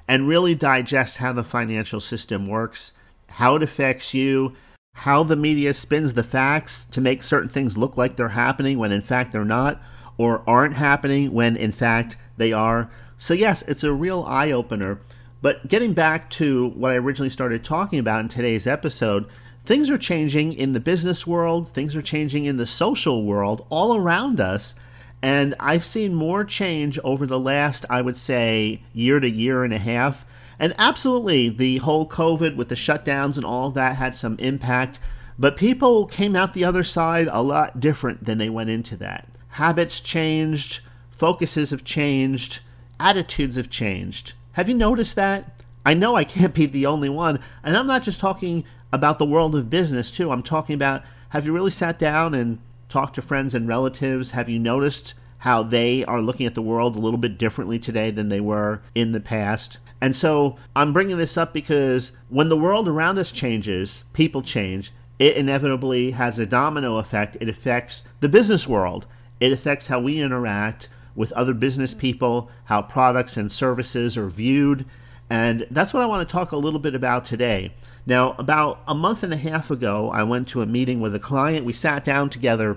and 0.07 0.29
really 0.29 0.55
digest 0.55 1.17
how 1.17 1.33
the 1.33 1.43
financial 1.43 1.99
system 1.99 2.47
works, 2.47 2.93
how 3.31 3.57
it 3.57 3.65
affects 3.65 4.15
you, 4.15 4.55
how 4.93 5.25
the 5.25 5.35
media 5.35 5.75
spins 5.75 6.15
the 6.15 6.23
facts 6.23 6.85
to 6.85 7.01
make 7.01 7.25
certain 7.25 7.49
things 7.49 7.77
look 7.77 7.97
like 7.97 8.15
they're 8.15 8.29
happening 8.29 8.79
when 8.79 8.93
in 8.93 9.01
fact 9.01 9.33
they're 9.33 9.45
not, 9.45 9.83
or 10.19 10.45
aren't 10.49 10.77
happening 10.77 11.33
when 11.33 11.57
in 11.57 11.73
fact 11.73 12.17
they 12.37 12.53
are. 12.53 12.89
So, 13.19 13.35
yes, 13.35 13.63
it's 13.63 13.83
a 13.83 13.93
real 13.93 14.23
eye 14.23 14.53
opener 14.53 15.01
but 15.45 15.69
getting 15.69 15.93
back 15.93 16.31
to 16.31 16.69
what 16.69 16.91
I 16.91 16.95
originally 16.95 17.29
started 17.29 17.63
talking 17.63 17.99
about 17.99 18.21
in 18.21 18.29
today's 18.29 18.67
episode, 18.67 19.27
things 19.63 19.91
are 19.91 19.99
changing 19.99 20.55
in 20.55 20.73
the 20.73 20.81
business 20.81 21.27
world, 21.27 21.69
things 21.69 21.95
are 21.95 22.01
changing 22.01 22.47
in 22.47 22.57
the 22.57 22.65
social 22.65 23.27
world 23.27 23.67
all 23.69 23.95
around 23.95 24.41
us. 24.41 24.75
And 25.21 25.55
I've 25.61 25.85
seen 25.85 26.15
more 26.15 26.47
change 26.47 26.99
over 27.05 27.27
the 27.27 27.39
last, 27.39 27.85
I 27.91 28.01
would 28.01 28.17
say, 28.17 28.85
year 28.95 29.21
to 29.21 29.29
year 29.29 29.65
and 29.65 29.75
a 29.75 29.79
half. 29.79 30.25
And 30.59 30.73
absolutely, 30.79 31.51
the 31.51 31.77
whole 31.77 32.09
COVID 32.09 32.57
with 32.57 32.71
the 32.71 32.75
shutdowns 32.75 33.37
and 33.37 33.45
all 33.45 33.71
that 33.73 33.97
had 33.97 34.15
some 34.15 34.39
impact. 34.39 34.99
But 35.39 35.59
people 35.59 36.07
came 36.07 36.35
out 36.35 36.55
the 36.55 36.65
other 36.65 36.85
side 36.85 37.29
a 37.31 37.43
lot 37.43 37.81
different 37.81 38.25
than 38.25 38.39
they 38.39 38.49
went 38.49 38.71
into 38.71 38.97
that. 38.97 39.29
Habits 39.49 40.01
changed, 40.01 40.81
focuses 41.11 41.69
have 41.69 41.85
changed, 41.85 42.61
attitudes 42.99 43.57
have 43.57 43.69
changed. 43.69 44.33
Have 44.55 44.69
you 44.69 44.75
noticed 44.77 45.17
that? 45.17 45.63
I 45.85 45.95
know 45.95 46.15
I 46.15 46.23
can't 46.25 46.55
be 46.55 46.67
the 46.67 46.87
only 46.87 47.09
one. 47.09 47.41
And 47.65 47.77
I'm 47.77 47.89
not 47.89 48.05
just 48.05 48.21
talking 48.21 48.65
about 48.93 49.19
the 49.19 49.27
world 49.27 49.57
of 49.57 49.69
business, 49.69 50.13
too. 50.13 50.31
I'm 50.31 50.45
talking 50.45 50.75
about 50.75 51.03
have 51.31 51.45
you 51.45 51.53
really 51.53 51.73
sat 51.73 51.99
down 51.99 52.35
and 52.35 52.61
talked 52.89 53.17
to 53.17 53.23
friends 53.23 53.57
and 53.57 53.67
relatives? 53.67 54.31
Have 54.31 54.49
you 54.49 54.61
noticed 54.61 55.15
how 55.39 55.65
they 55.65 56.05
are 56.05 56.23
looking 56.23 56.47
at 56.47 56.55
the 56.55 56.63
world 56.63 56.95
a 56.95 57.01
little 57.01 57.19
bit 57.19 57.37
differently 57.37 57.81
today 57.81 58.13
than 58.13 58.29
they 58.29 58.41
were 58.41 58.81
in 58.95 59.11
the 59.11 59.19
past? 59.19 59.79
And 60.01 60.15
so 60.15 60.57
I'm 60.77 60.93
bringing 60.93 61.19
this 61.19 61.37
up 61.37 61.53
because 61.53 62.13
when 62.29 62.49
the 62.49 62.57
world 62.57 62.87
around 62.87 63.19
us 63.19 63.33
changes, 63.33 64.05
people 64.13 64.43
change, 64.43 64.93
it 65.19 65.37
inevitably 65.37 66.13
has 66.13 66.39
a 66.39 66.47
domino 66.47 66.99
effect. 66.99 67.37
It 67.41 67.49
affects 67.49 68.05
the 68.21 68.29
business 68.29 68.69
world, 68.69 69.07
it 69.41 69.51
affects 69.51 69.89
how 69.89 69.99
we 69.99 70.21
interact 70.21 70.89
with 71.15 71.33
other 71.33 71.55
business 71.55 71.93
mm-hmm. 71.93 72.01
people, 72.01 72.51
how 72.65 72.83
products 72.83 73.37
and 73.37 73.51
services 73.51 74.17
are 74.17 74.29
viewed. 74.29 74.85
And 75.31 75.67
that's 75.71 75.95
what 75.95 76.03
I 76.03 76.07
want 76.07 76.29
to 76.29 76.33
talk 76.33 76.53
a 76.53 76.57
little 76.57 76.81
bit 76.81 76.95
about 76.95 77.25
today. 77.25 77.75
Now, 78.07 78.35
about 78.39 78.81
a 78.87 78.95
month 78.95 79.23
and 79.23 79.33
a 79.33 79.39
half 79.39 79.71
ago, 79.71 80.11
I 80.11 80.23
went 80.23 80.49
to 80.49 80.61
a 80.61 80.67
meeting 80.67 81.01
with 81.01 81.15
a 81.15 81.19
client. 81.19 81.65
We 81.65 81.73
sat 81.73 82.05
down 82.05 82.29
together, 82.29 82.77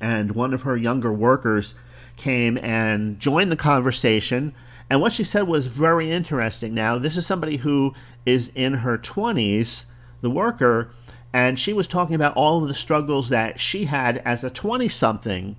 and 0.00 0.32
one 0.32 0.54
of 0.54 0.62
her 0.62 0.76
younger 0.76 1.12
workers 1.12 1.74
came 2.16 2.56
and 2.58 3.18
joined 3.18 3.50
the 3.50 3.56
conversation. 3.56 4.54
And 4.88 5.00
what 5.00 5.12
she 5.12 5.24
said 5.24 5.48
was 5.48 5.66
very 5.66 6.12
interesting. 6.12 6.74
Now, 6.74 6.98
this 6.98 7.16
is 7.16 7.26
somebody 7.26 7.56
who 7.58 7.94
is 8.24 8.52
in 8.54 8.74
her 8.74 8.96
20s, 8.96 9.86
the 10.20 10.30
worker, 10.30 10.90
and 11.32 11.58
she 11.58 11.72
was 11.72 11.88
talking 11.88 12.14
about 12.14 12.36
all 12.36 12.62
of 12.62 12.68
the 12.68 12.74
struggles 12.74 13.28
that 13.30 13.58
she 13.58 13.86
had 13.86 14.18
as 14.18 14.44
a 14.44 14.50
20 14.50 14.88
something 14.88 15.56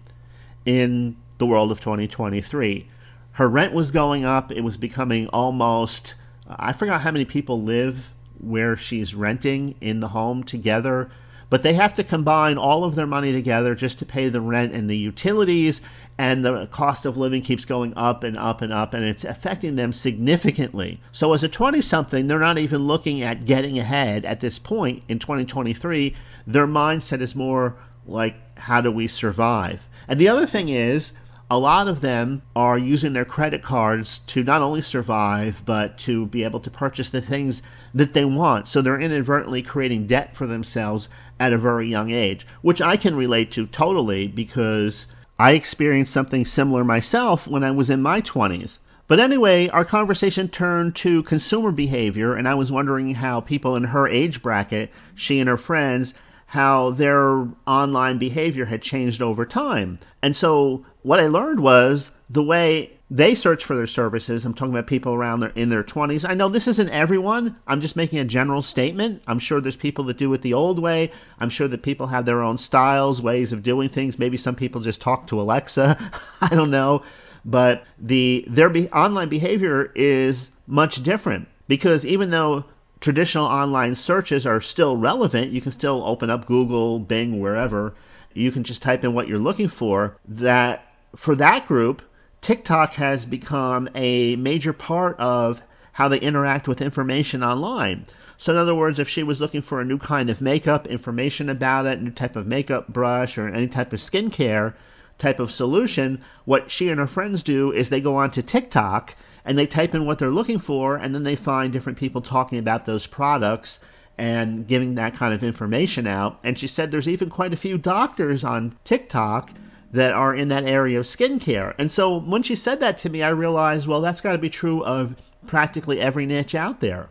in 0.65 1.17
the 1.38 1.46
world 1.46 1.72
of 1.72 1.80
2023. 1.80 2.88
Her 3.34 3.50
rent 3.50 3.74
was 3.74 3.92
going 3.92 4.24
up. 4.24 4.51
It 4.51 4.62
was 4.62 4.77
becoming 4.77 5.27
almost, 5.27 6.15
I 6.48 6.72
forgot 6.74 7.01
how 7.01 7.12
many 7.12 7.25
people 7.25 7.62
live 7.62 8.13
where 8.39 8.75
she's 8.75 9.15
renting 9.15 9.75
in 9.82 10.00
the 10.00 10.10
home 10.10 10.44
together, 10.44 11.10
but 11.50 11.62
they 11.62 11.74
have 11.74 11.94
to 11.96 12.04
combine 12.04 12.58
all 12.58 12.84
of 12.84 12.96
their 12.96 13.06
money 13.06 13.32
together 13.32 13.75
just 13.75 14.00
to 14.00 14.06
pay 14.06 14.30
the 14.30 14.42
rent 14.42 14.74
and 14.74 14.89
the 14.89 14.98
utilities, 14.98 15.82
and 16.18 16.44
the 16.44 16.65
cost 16.68 17.06
of 17.06 17.18
living 17.18 17.42
keeps 17.42 17.65
going 17.65 17.94
up 17.96 18.24
and 18.24 18.38
up 18.38 18.62
and 18.62 18.74
up, 18.74 18.94
and 18.94 19.04
it's 19.04 19.24
affecting 19.24 19.75
them 19.75 19.94
significantly. 19.94 21.01
So, 21.12 21.34
as 21.34 21.44
a 21.44 21.50
20 21.50 21.82
something, 21.82 22.27
they're 22.27 22.39
not 22.39 22.58
even 22.58 22.88
looking 22.88 23.22
at 23.22 23.46
getting 23.46 23.77
ahead 23.77 24.25
at 24.25 24.39
this 24.39 24.58
point 24.58 25.04
in 25.08 25.20
2023. 25.20 26.15
Their 26.48 26.68
mindset 26.68 27.22
is 27.22 27.36
more 27.36 27.75
like, 28.08 28.36
how 28.60 28.82
do 28.82 28.92
we 28.92 29.08
survive? 29.08 29.88
And 30.08 30.20
the 30.20 30.30
other 30.30 30.46
thing 30.46 30.70
is, 30.70 31.13
a 31.50 31.60
lot 31.60 31.88
of 31.88 32.02
them 32.02 32.42
are 32.56 32.78
using 32.78 33.14
their 33.14 33.25
credit 33.25 33.62
cards 33.62 34.20
to 34.20 34.44
not 34.44 34.62
only 34.62 34.82
survive, 34.82 35.62
but 35.66 35.98
to 36.00 36.25
be 36.25 36.44
able 36.44 36.60
to 36.60 36.72
purchase 36.72 37.10
the 37.10 37.22
things 37.22 37.62
that 37.94 38.14
they 38.14 38.25
want. 38.25 38.68
So 38.68 38.82
they're 38.82 39.00
inadvertently 39.00 39.62
creating 39.62 40.08
debt 40.08 40.36
for 40.36 40.48
themselves 40.48 41.08
at 41.40 41.54
a 41.54 41.58
very 41.58 41.88
young 41.88 42.10
age, 42.10 42.48
which 42.62 42.82
I 42.82 42.98
can 42.98 43.16
relate 43.16 43.52
to 43.52 43.68
totally 43.68 44.28
because 44.28 45.06
I 45.38 45.52
experienced 45.52 46.14
something 46.14 46.46
similar 46.46 46.84
myself 46.84 47.48
when 47.48 47.64
I 47.64 47.72
was 47.72 47.90
in 47.90 48.02
my 48.02 48.22
20s. 48.22 48.80
But 49.08 49.20
anyway, 49.20 49.68
our 49.68 49.86
conversation 49.86 50.48
turned 50.48 50.96
to 50.98 51.22
consumer 51.24 51.72
behavior, 51.72 52.34
and 52.34 52.48
I 52.48 52.56
was 52.56 52.72
wondering 52.72 53.16
how 53.16 53.40
people 53.40 53.75
in 53.75 53.84
her 53.86 54.08
age 54.08 54.42
bracket, 54.42 54.92
she 55.14 55.40
and 55.40 55.48
her 55.48 55.58
friends, 55.58 56.16
how 56.55 56.89
their 56.89 57.47
online 57.67 58.17
behavior 58.17 58.65
had 58.65 58.81
changed 58.81 59.21
over 59.21 59.45
time. 59.45 60.00
And 60.21 60.35
so 60.35 60.85
what 61.03 61.19
I 61.19 61.27
learned 61.27 61.59
was 61.59 62.12
the 62.29 62.41
way 62.41 62.91
they 63.12 63.35
search 63.35 63.63
for 63.63 63.75
their 63.75 63.85
services. 63.85 64.45
I'm 64.45 64.53
talking 64.53 64.74
about 64.74 64.88
people 64.88 65.13
around 65.13 65.41
their 65.41 65.50
in 65.51 65.69
their 65.69 65.83
20s. 65.83 66.27
I 66.27 66.33
know 66.33 66.47
this 66.50 66.67
isn't 66.67 66.89
everyone. 66.89 67.57
I'm 67.67 67.81
just 67.81 67.95
making 67.95 68.19
a 68.19 68.25
general 68.25 68.62
statement. 68.62 69.21
I'm 69.27 69.38
sure 69.38 69.62
there's 69.62 69.75
people 69.75 70.05
that 70.05 70.17
do 70.17 70.33
it 70.33 70.41
the 70.41 70.53
old 70.53 70.79
way. 70.79 71.12
I'm 71.39 71.50
sure 71.50 71.67
that 71.67 71.83
people 71.83 72.07
have 72.07 72.25
their 72.25 72.41
own 72.41 72.57
styles, 72.57 73.21
ways 73.21 73.51
of 73.51 73.62
doing 73.62 73.89
things. 73.89 74.17
Maybe 74.17 74.38
some 74.38 74.55
people 74.55 74.81
just 74.81 75.01
talk 75.01 75.27
to 75.27 75.39
Alexa. 75.39 76.12
I 76.41 76.47
don't 76.47 76.71
know, 76.71 77.03
but 77.43 77.85
the 78.00 78.45
their 78.47 78.69
be, 78.69 78.89
online 78.89 79.29
behavior 79.29 79.91
is 79.93 80.50
much 80.65 81.03
different 81.03 81.47
because 81.67 82.05
even 82.05 82.31
though 82.31 82.65
traditional 83.00 83.46
online 83.46 83.96
searches 83.96 84.46
are 84.46 84.62
still 84.62 84.98
relevant. 84.98 85.52
You 85.52 85.62
can 85.62 85.72
still 85.72 86.04
open 86.06 86.30
up 86.30 86.46
Google, 86.46 87.00
Bing, 87.00 87.40
wherever. 87.40 87.94
You 88.34 88.52
can 88.52 88.64
just 88.64 88.82
type 88.82 89.04
in 89.04 89.14
what 89.14 89.28
you're 89.28 89.40
looking 89.40 89.68
for. 89.68 90.18
That 90.28 90.86
for 91.16 91.36
that 91.36 91.66
group, 91.66 92.02
TikTok 92.42 92.94
has 92.94 93.25
become 93.25 93.90
a 93.96 94.36
major 94.36 94.74
part 94.74 95.18
of 95.20 95.62
how 95.94 96.08
they 96.08 96.20
interact 96.20 96.68
with 96.68 96.82
information 96.82 97.42
online. 97.42 98.06
So, 98.38 98.52
in 98.52 98.58
other 98.58 98.75
words, 98.75 99.00
if 99.00 99.08
she 99.08 99.24
was 99.24 99.40
looking 99.40 99.62
for 99.62 99.80
a 99.80 99.86
new 99.86 99.98
kind 99.98 100.30
of 100.30 100.42
makeup, 100.42 100.88
information 100.88 101.50
about 101.50 101.86
it, 101.86 102.02
new 102.02 102.12
type 102.12 102.36
of 102.36 102.46
makeup 102.46 102.90
brush, 102.90 103.38
or 103.38 103.48
any 103.48 103.68
type 103.68 103.94
of 103.94 104.00
skincare 104.00 104.74
type 105.18 105.40
of 105.40 105.52
solution, 105.52 106.22
what 106.44 106.70
she 106.70 106.90
and 106.90 107.00
her 107.00 107.08
friends 107.08 107.42
do 107.42 107.72
is 107.72 107.90
they 107.90 108.02
go 108.02 108.18
onto 108.18 108.42
TikTok 108.42 109.16
and 109.46 109.58
they 109.58 109.68
type 109.68 109.94
in 109.94 110.06
what 110.06 110.20
they're 110.20 110.30
looking 110.32 110.60
for, 110.60 110.96
and 110.96 111.14
then 111.14 111.24
they 111.24 111.36
find 111.36 111.72
different 111.72 111.98
people 111.98 112.22
talking 112.22 112.58
about 112.58 112.86
those 112.86 113.06
products 113.06 113.80
and 114.18 114.68
giving 114.68 114.96
that 114.96 115.14
kind 115.14 115.34
of 115.34 115.44
information 115.44 116.08
out. 116.08 116.40
And 116.44 116.58
she 116.58 116.68
said 116.68 116.90
there's 116.90 117.08
even 117.08 117.30
quite 117.30 117.54
a 117.54 117.58
few 117.58 117.78
doctors 117.78 118.44
on 118.44 118.78
TikTok 118.84 119.52
that 119.92 120.14
are 120.14 120.34
in 120.34 120.48
that 120.50 120.66
area 120.66 121.00
of 121.00 121.06
skincare. 121.06 121.74
And 121.78 121.92
so 121.92 122.20
when 122.20 122.44
she 122.44 122.56
said 122.56 122.80
that 122.80 122.98
to 123.00 123.10
me, 123.10 123.24
I 123.24 123.30
realized, 123.30 123.88
well, 123.88 124.02
that's 124.02 124.22
got 124.22 124.34
to 124.34 124.38
be 124.38 124.50
true 124.50 124.84
of 124.84 125.16
practically 125.46 126.02
every 126.02 126.25
niche 126.25 126.56
out 126.56 126.80
there. 126.80 127.10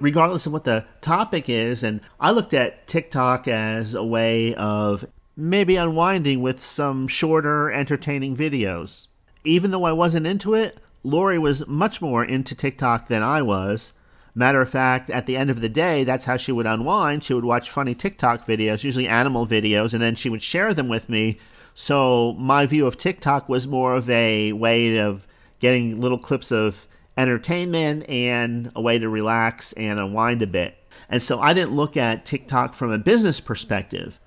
Regardless 0.00 0.46
of 0.46 0.52
what 0.52 0.64
the 0.64 0.86
topic 1.00 1.48
is, 1.48 1.82
and 1.82 2.00
I 2.18 2.30
looked 2.30 2.54
at 2.54 2.86
TikTok 2.86 3.46
as 3.46 3.94
a 3.94 4.04
way 4.04 4.54
of 4.54 5.04
maybe 5.36 5.76
unwinding 5.76 6.40
with 6.40 6.62
some 6.62 7.08
shorter, 7.08 7.70
entertaining 7.70 8.36
videos. 8.36 9.08
Even 9.44 9.70
though 9.70 9.84
I 9.84 9.92
wasn't 9.92 10.26
into 10.26 10.54
it, 10.54 10.78
Lori 11.04 11.38
was 11.38 11.66
much 11.66 12.00
more 12.00 12.24
into 12.24 12.54
TikTok 12.54 13.08
than 13.08 13.22
I 13.22 13.42
was. 13.42 13.92
Matter 14.34 14.62
of 14.62 14.68
fact, 14.68 15.10
at 15.10 15.26
the 15.26 15.36
end 15.36 15.50
of 15.50 15.60
the 15.60 15.68
day, 15.68 16.04
that's 16.04 16.24
how 16.24 16.36
she 16.36 16.52
would 16.52 16.66
unwind. 16.66 17.22
She 17.22 17.34
would 17.34 17.44
watch 17.44 17.70
funny 17.70 17.94
TikTok 17.94 18.46
videos, 18.46 18.84
usually 18.84 19.08
animal 19.08 19.46
videos, 19.46 19.92
and 19.92 20.02
then 20.02 20.14
she 20.14 20.30
would 20.30 20.42
share 20.42 20.72
them 20.72 20.88
with 20.88 21.08
me. 21.08 21.38
So 21.74 22.32
my 22.34 22.66
view 22.66 22.86
of 22.86 22.96
TikTok 22.96 23.48
was 23.48 23.66
more 23.66 23.94
of 23.94 24.08
a 24.08 24.52
way 24.52 24.98
of 24.98 25.26
getting 25.58 26.00
little 26.00 26.18
clips 26.18 26.50
of 26.50 26.86
entertainment 27.16 28.08
and 28.08 28.72
a 28.74 28.80
way 28.80 28.98
to 28.98 29.08
relax 29.08 29.72
and 29.74 30.00
unwind 30.00 30.40
a 30.42 30.46
bit. 30.46 30.76
And 31.08 31.20
so 31.20 31.40
I 31.40 31.52
didn't 31.52 31.72
look 31.76 31.96
at 31.96 32.24
TikTok 32.24 32.74
from 32.74 32.90
a 32.90 32.98
business 32.98 33.38
perspective. 33.38 34.18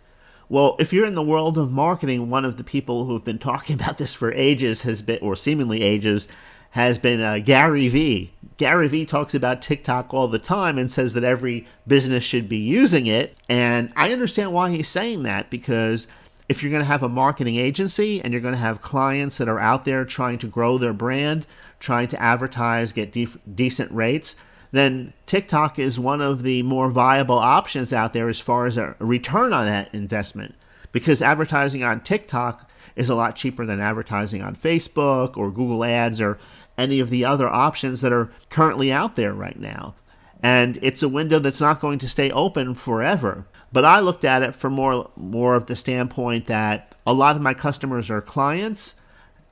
Well, 0.50 0.76
if 0.80 0.94
you're 0.94 1.08
in 1.08 1.16
the 1.16 1.24
world 1.24 1.58
of 1.58 1.72
marketing, 1.72 2.30
one 2.30 2.46
of 2.46 2.58
the 2.58 2.64
people 2.64 3.06
who 3.06 3.14
have 3.14 3.24
been 3.24 3.40
talking 3.40 3.76
about 3.80 3.98
this 3.98 4.14
for 4.14 4.32
ages 4.34 4.82
has 4.82 5.02
been, 5.02 5.20
or 5.22 5.36
seemingly 5.36 5.82
ages, 5.82 6.28
has 6.76 7.00
been 7.00 7.22
uh, 7.22 7.40
Gary 7.40 7.88
Vee. 7.88 8.34
Gary 8.58 8.90
Vee 8.90 9.06
talks 9.06 9.34
about 9.34 9.62
TikTok 9.62 10.14
all 10.14 10.28
the 10.28 10.38
time 10.38 10.78
and 10.78 10.92
says 10.92 11.14
that 11.14 11.24
every 11.24 11.66
business 11.88 12.22
should 12.22 12.50
be 12.50 12.58
using 12.58 13.08
it. 13.08 13.40
And 13.48 13.94
I 13.96 14.12
understand 14.12 14.52
why 14.52 14.72
he's 14.72 14.90
saying 14.90 15.24
that 15.24 15.50
because 15.50 16.10
if 16.50 16.62
you're 16.62 16.72
going 16.72 16.82
to 16.82 16.86
have 16.86 17.02
a 17.02 17.08
marketing 17.08 17.56
agency 17.56 18.20
and 18.22 18.34
you're 18.34 18.42
going 18.42 18.56
to 18.56 18.60
have 18.60 18.82
clients 18.82 19.38
that 19.38 19.48
are 19.48 19.60
out 19.60 19.86
there 19.86 20.04
trying 20.04 20.38
to 20.40 20.48
grow 20.48 20.78
their 20.78 20.92
brand, 20.92 21.48
trying 21.80 22.10
to 22.10 22.22
advertise, 22.22 22.92
get 22.92 23.14
de- 23.14 23.30
decent 23.54 23.90
rates, 23.94 24.36
then 24.74 25.14
TikTok 25.28 25.80
is 25.80 25.98
one 25.98 26.20
of 26.20 26.44
the 26.44 26.62
more 26.62 26.90
viable 26.90 27.40
options 27.40 27.94
out 27.94 28.12
there 28.12 28.28
as 28.28 28.42
far 28.42 28.66
as 28.66 28.76
a 28.76 28.98
return 29.00 29.54
on 29.54 29.66
that 29.66 29.96
investment. 29.96 30.56
Because 30.92 31.22
advertising 31.22 31.86
on 31.86 32.02
TikTok 32.02 32.70
is 32.96 33.10
a 33.10 33.16
lot 33.16 33.36
cheaper 33.36 33.66
than 33.66 33.80
advertising 33.80 34.42
on 34.42 34.56
Facebook 34.56 35.38
or 35.38 35.52
Google 35.52 35.84
Ads 35.84 36.22
or 36.22 36.38
any 36.78 37.00
of 37.00 37.10
the 37.10 37.26
other 37.26 37.48
options 37.48 38.02
that 38.02 38.14
are 38.14 38.32
currently 38.50 38.92
out 38.92 39.16
there 39.16 39.34
right 39.34 39.60
now. 39.60 39.96
And 40.44 40.78
it's 40.82 41.02
a 41.02 41.10
window 41.10 41.40
that's 41.40 41.62
not 41.62 41.80
going 41.80 42.00
to 42.00 42.10
stay 42.10 42.30
open 42.32 42.76
forever. 42.76 43.46
But 43.72 43.86
I 43.86 44.00
looked 44.00 44.24
at 44.26 44.44
it 44.44 44.56
from 44.56 44.74
more 44.74 45.10
more 45.16 45.56
of 45.56 45.66
the 45.66 45.76
standpoint 45.76 46.48
that 46.48 46.96
a 47.06 47.14
lot 47.14 47.36
of 47.36 47.42
my 47.42 47.54
customers 47.54 48.10
are 48.10 48.22
clients 48.22 48.96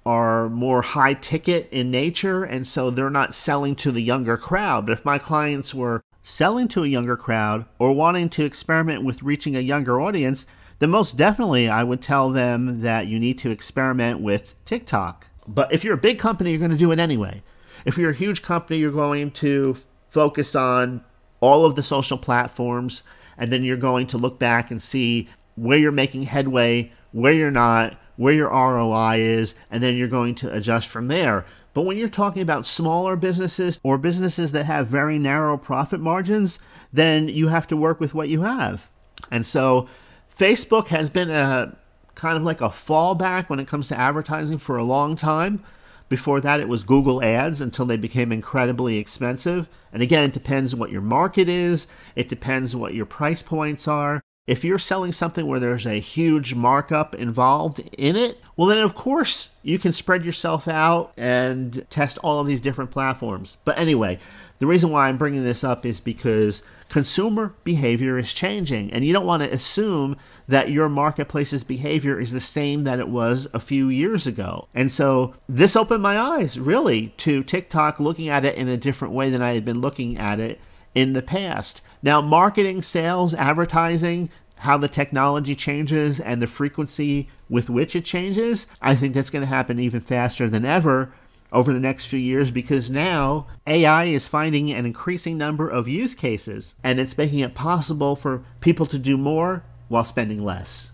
are 0.06 0.50
more 0.50 0.82
high 0.82 1.14
ticket 1.14 1.70
in 1.72 1.90
nature 1.90 2.44
and 2.44 2.68
so 2.68 2.90
they're 2.90 3.10
not 3.10 3.34
selling 3.34 3.76
to 3.78 3.92
the 3.92 4.02
younger 4.02 4.38
crowd. 4.38 4.86
But 4.86 4.94
if 4.94 5.06
my 5.06 5.18
clients 5.18 5.74
were 5.74 6.02
selling 6.24 6.68
to 6.70 6.84
a 6.84 6.88
younger 6.88 7.18
crowd 7.18 7.66
or 7.80 7.94
wanting 7.94 8.30
to 8.30 8.46
experiment 8.46 9.04
with 9.04 9.24
reaching 9.24 9.56
a 9.56 9.62
younger 9.62 10.02
audience, 10.02 10.46
then 10.80 10.90
most 10.90 11.18
definitely 11.18 11.70
I 11.70 11.84
would 11.84 12.02
tell 12.02 12.30
them 12.30 12.82
that 12.82 13.08
you 13.08 13.20
need 13.20 13.38
to 13.40 13.52
experiment 13.52 14.20
with 14.20 14.56
TikTok. 14.66 15.28
But 15.48 15.74
if 15.74 15.84
you're 15.84 15.96
a 15.96 15.98
big 15.98 16.20
company, 16.20 16.52
you're 16.52 16.60
going 16.60 16.72
to 16.72 16.78
do 16.78 16.92
it 16.92 17.00
anyway. 17.00 17.44
If 17.86 17.98
you're 17.98 18.12
a 18.12 18.16
huge 18.16 18.42
company, 18.42 18.80
you're 18.80 18.92
going 18.92 19.32
to 19.32 19.78
focus 20.10 20.56
on 20.56 21.04
all 21.42 21.66
of 21.66 21.76
the 21.76 21.84
social 21.84 22.18
platforms 22.18 23.04
and 23.38 23.52
then 23.52 23.64
you're 23.64 23.78
going 23.78 24.08
to 24.08 24.18
look 24.18 24.40
back 24.40 24.72
and 24.72 24.82
see 24.82 25.28
where 25.56 25.78
you're 25.78 25.92
making 25.92 26.24
headway, 26.24 26.92
where 27.12 27.34
you're 27.34 27.52
not, 27.52 27.98
where 28.16 28.34
your 28.34 28.50
ROI 28.50 29.18
is, 29.18 29.56
and 29.72 29.84
then 29.84 29.96
you're 29.96 30.08
going 30.08 30.36
to 30.36 30.54
adjust 30.54 30.88
from 30.88 31.08
there. 31.08 31.46
But 31.74 31.82
when 31.82 31.98
you're 31.98 32.10
talking 32.10 32.44
about 32.44 32.68
smaller 32.68 33.16
businesses 33.16 33.80
or 33.84 33.98
businesses 33.98 34.52
that 34.52 34.66
have 34.66 34.88
very 34.88 35.18
narrow 35.18 35.58
profit 35.58 36.00
margins, 36.00 36.60
then 36.92 37.28
you 37.28 37.48
have 37.48 37.68
to 37.68 37.78
work 37.78 38.00
with 38.00 38.14
what 38.14 38.30
you 38.30 38.42
have. 38.42 38.90
And 39.32 39.46
so 39.46 39.88
Facebook 40.36 40.90
has 40.90 41.10
been 41.10 41.32
a 41.32 41.76
kind 42.16 42.38
of 42.38 42.44
like 42.44 42.62
a 42.62 42.70
fallback 42.70 43.50
when 43.50 43.60
it 43.60 43.68
comes 43.68 43.88
to 43.88 44.00
advertising 44.00 44.58
for 44.58 44.78
a 44.78 44.84
long 44.84 45.16
time. 45.16 45.64
Before 46.10 46.42
that, 46.42 46.60
it 46.60 46.68
was 46.68 46.84
Google 46.84 47.24
Ads 47.24 47.62
until 47.62 47.86
they 47.86 47.98
became 47.98 48.32
incredibly 48.32 48.98
expensive. 48.98 49.68
And 49.92 50.04
again, 50.04 50.24
it 50.26 50.34
depends 50.34 50.76
what 50.76 50.92
your 50.92 51.02
market 51.02 51.50
is, 51.50 51.88
it 52.16 52.30
depends 52.30 52.76
what 52.76 52.94
your 52.94 53.06
price 53.06 53.42
points 53.42 53.88
are. 53.88 54.22
If 54.46 54.66
you're 54.66 54.78
selling 54.78 55.14
something 55.14 55.48
where 55.48 55.60
there's 55.60 55.88
a 55.88 56.02
huge 56.02 56.54
markup 56.54 57.16
involved 57.16 57.80
in 57.98 58.18
it, 58.18 58.40
well, 58.58 58.68
then 58.68 58.80
of 58.80 58.94
course 58.94 59.52
you 59.64 59.80
can 59.80 59.94
spread 59.94 60.26
yourself 60.26 60.68
out 60.68 61.14
and 61.16 61.86
test 61.90 62.18
all 62.18 62.40
of 62.40 62.48
these 62.48 62.60
different 62.60 62.92
platforms. 62.92 63.56
But 63.64 63.80
anyway, 63.80 64.20
the 64.60 64.68
reason 64.68 64.92
why 64.92 65.08
I'm 65.08 65.18
bringing 65.18 65.46
this 65.46 65.64
up 65.64 65.86
is 65.86 66.02
because 66.02 66.62
consumer 66.94 67.56
behavior 67.64 68.20
is 68.20 68.32
changing, 68.32 68.94
and 68.94 69.04
you 69.04 69.12
don't 69.12 69.26
want 69.26 69.42
to 69.42 69.52
assume 69.52 70.16
that 70.48 70.70
your 70.70 70.88
marketplace's 70.88 71.64
behavior 71.64 72.20
is 72.20 72.32
the 72.32 72.40
same 72.40 72.84
that 72.84 73.00
it 73.00 73.08
was 73.08 73.48
a 73.52 73.60
few 73.60 73.90
years 73.90 74.28
ago. 74.28 74.68
And 74.76 74.92
so 74.92 75.34
this 75.50 75.76
opened 75.76 76.04
my 76.04 76.20
eyes 76.20 76.60
really 76.60 77.08
to 77.18 77.42
TikTok 77.42 78.00
looking 78.00 78.30
at 78.30 78.46
it 78.46 78.56
in 78.58 78.68
a 78.68 78.78
different 78.78 79.16
way 79.16 79.32
than 79.32 79.42
I 79.42 79.56
had 79.56 79.66
been 79.66 79.82
looking 79.82 80.20
at 80.20 80.40
it 80.40 80.62
in 80.94 81.14
the 81.14 81.24
past. 81.24 81.82
Now, 82.04 82.22
marketing, 82.22 82.84
sales, 82.84 83.34
advertising, 83.34 84.30
how 84.58 84.78
the 84.78 84.88
technology 84.88 85.56
changes 85.56 86.20
and 86.20 86.44
the 86.44 86.48
frequency 86.48 87.28
with 87.50 87.72
which 87.72 87.96
it 87.96 88.06
changes, 88.06 88.68
I 88.84 88.94
think 88.94 89.16
that's 89.16 89.32
going 89.32 89.42
to 89.42 89.48
happen 89.48 89.80
even 89.80 90.02
faster 90.02 90.48
than 90.48 90.64
ever 90.64 91.12
over 91.54 91.72
the 91.72 91.80
next 91.80 92.06
few 92.06 92.20
years 92.20 92.52
because 92.52 92.92
now 92.92 93.48
AI 93.68 94.06
is 94.06 94.28
finding 94.28 94.72
an 94.72 94.86
increasing 94.86 95.38
number 95.38 95.70
of 95.70 95.88
use 95.88 96.16
cases 96.16 96.76
and 96.84 97.00
it's 97.00 97.18
making 97.18 97.40
it 97.40 97.54
possible 97.54 98.16
for 98.16 98.44
people 98.60 98.86
to 98.88 98.98
do 98.98 99.18
more 99.18 99.64
while 99.88 100.04
spending 100.04 100.44
less. 100.44 100.92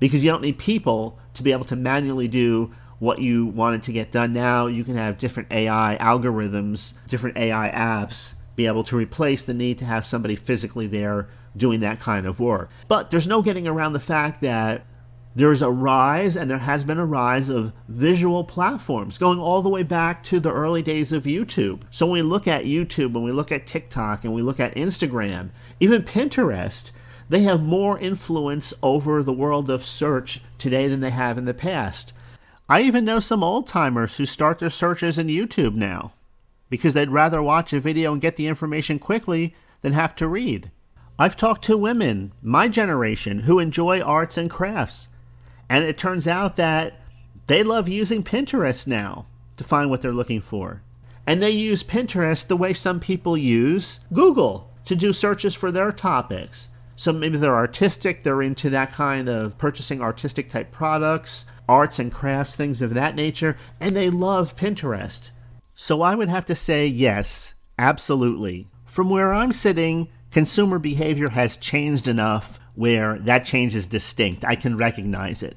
Because 0.00 0.24
you 0.24 0.30
don't 0.30 0.42
need 0.42 0.58
people 0.58 1.18
to 1.34 1.42
be 1.42 1.52
able 1.52 1.64
to 1.66 1.76
manually 1.76 2.28
do 2.28 2.74
what 2.98 3.20
you 3.20 3.46
wanted 3.46 3.82
to 3.84 3.92
get 3.92 4.12
done 4.12 4.32
now. 4.32 4.66
You 4.66 4.84
can 4.84 4.96
have 4.96 5.18
different 5.18 5.50
AI 5.52 5.96
algorithms, 6.00 6.94
different 7.08 7.36
AI 7.36 7.70
apps 7.70 8.34
be 8.56 8.66
able 8.66 8.84
to 8.84 8.96
replace 8.96 9.42
the 9.44 9.54
need 9.54 9.78
to 9.78 9.84
have 9.84 10.06
somebody 10.06 10.36
physically 10.36 10.86
there 10.86 11.28
doing 11.56 11.80
that 11.80 12.00
kind 12.00 12.26
of 12.26 12.40
work. 12.40 12.70
But 12.88 13.10
there's 13.10 13.28
no 13.28 13.42
getting 13.42 13.66
around 13.66 13.92
the 13.92 14.00
fact 14.00 14.40
that 14.42 14.86
there's 15.36 15.62
a 15.62 15.70
rise, 15.70 16.36
and 16.36 16.50
there 16.50 16.58
has 16.58 16.84
been 16.84 16.98
a 16.98 17.04
rise 17.04 17.48
of 17.48 17.72
visual 17.88 18.44
platforms 18.44 19.18
going 19.18 19.38
all 19.38 19.62
the 19.62 19.68
way 19.68 19.82
back 19.82 20.22
to 20.24 20.38
the 20.38 20.52
early 20.52 20.82
days 20.82 21.12
of 21.12 21.24
YouTube. 21.24 21.82
So 21.90 22.06
when 22.06 22.20
we 22.20 22.22
look 22.22 22.46
at 22.46 22.64
YouTube, 22.64 23.12
when 23.12 23.24
we 23.24 23.32
look 23.32 23.50
at 23.50 23.66
TikTok, 23.66 24.24
and 24.24 24.32
we 24.32 24.42
look 24.42 24.60
at 24.60 24.76
Instagram, 24.76 25.50
even 25.80 26.02
Pinterest, 26.02 26.92
they 27.28 27.40
have 27.42 27.62
more 27.62 27.98
influence 27.98 28.72
over 28.82 29.22
the 29.22 29.32
world 29.32 29.70
of 29.70 29.84
search 29.84 30.40
today 30.58 30.86
than 30.86 31.00
they 31.00 31.10
have 31.10 31.36
in 31.36 31.46
the 31.46 31.54
past. 31.54 32.12
I 32.68 32.82
even 32.82 33.04
know 33.04 33.20
some 33.20 33.42
old 33.42 33.66
timers 33.66 34.16
who 34.16 34.26
start 34.26 34.58
their 34.58 34.70
searches 34.70 35.18
in 35.18 35.26
YouTube 35.26 35.74
now 35.74 36.12
because 36.70 36.94
they'd 36.94 37.10
rather 37.10 37.42
watch 37.42 37.72
a 37.72 37.80
video 37.80 38.12
and 38.12 38.22
get 38.22 38.36
the 38.36 38.46
information 38.46 38.98
quickly 38.98 39.54
than 39.82 39.92
have 39.92 40.14
to 40.16 40.28
read. 40.28 40.70
I've 41.18 41.36
talked 41.36 41.64
to 41.64 41.76
women, 41.76 42.32
my 42.42 42.68
generation, 42.68 43.40
who 43.40 43.58
enjoy 43.58 44.00
arts 44.00 44.36
and 44.36 44.50
crafts, 44.50 45.08
and 45.68 45.84
it 45.84 45.98
turns 45.98 46.26
out 46.26 46.56
that 46.56 47.00
they 47.46 47.62
love 47.62 47.88
using 47.88 48.22
Pinterest 48.22 48.86
now 48.86 49.26
to 49.56 49.64
find 49.64 49.90
what 49.90 50.02
they're 50.02 50.12
looking 50.12 50.40
for. 50.40 50.82
And 51.26 51.42
they 51.42 51.50
use 51.50 51.82
Pinterest 51.82 52.46
the 52.46 52.56
way 52.56 52.72
some 52.72 53.00
people 53.00 53.36
use 53.36 54.00
Google 54.12 54.70
to 54.84 54.94
do 54.94 55.12
searches 55.12 55.54
for 55.54 55.70
their 55.70 55.92
topics. 55.92 56.68
So 56.96 57.12
maybe 57.12 57.38
they're 57.38 57.54
artistic, 57.54 58.22
they're 58.22 58.42
into 58.42 58.70
that 58.70 58.92
kind 58.92 59.28
of 59.28 59.58
purchasing 59.58 60.00
artistic 60.00 60.48
type 60.48 60.70
products, 60.70 61.44
arts 61.68 61.98
and 61.98 62.12
crafts, 62.12 62.56
things 62.56 62.82
of 62.82 62.94
that 62.94 63.16
nature, 63.16 63.56
and 63.80 63.96
they 63.96 64.10
love 64.10 64.56
Pinterest. 64.56 65.30
So 65.74 66.02
I 66.02 66.14
would 66.14 66.28
have 66.28 66.44
to 66.46 66.54
say 66.54 66.86
yes, 66.86 67.54
absolutely. 67.78 68.68
From 68.84 69.10
where 69.10 69.32
I'm 69.32 69.50
sitting, 69.50 70.08
consumer 70.30 70.78
behavior 70.78 71.30
has 71.30 71.56
changed 71.56 72.06
enough 72.06 72.60
where 72.74 73.18
that 73.20 73.44
change 73.44 73.74
is 73.74 73.86
distinct. 73.86 74.44
I 74.44 74.56
can 74.56 74.76
recognize 74.76 75.42
it. 75.42 75.56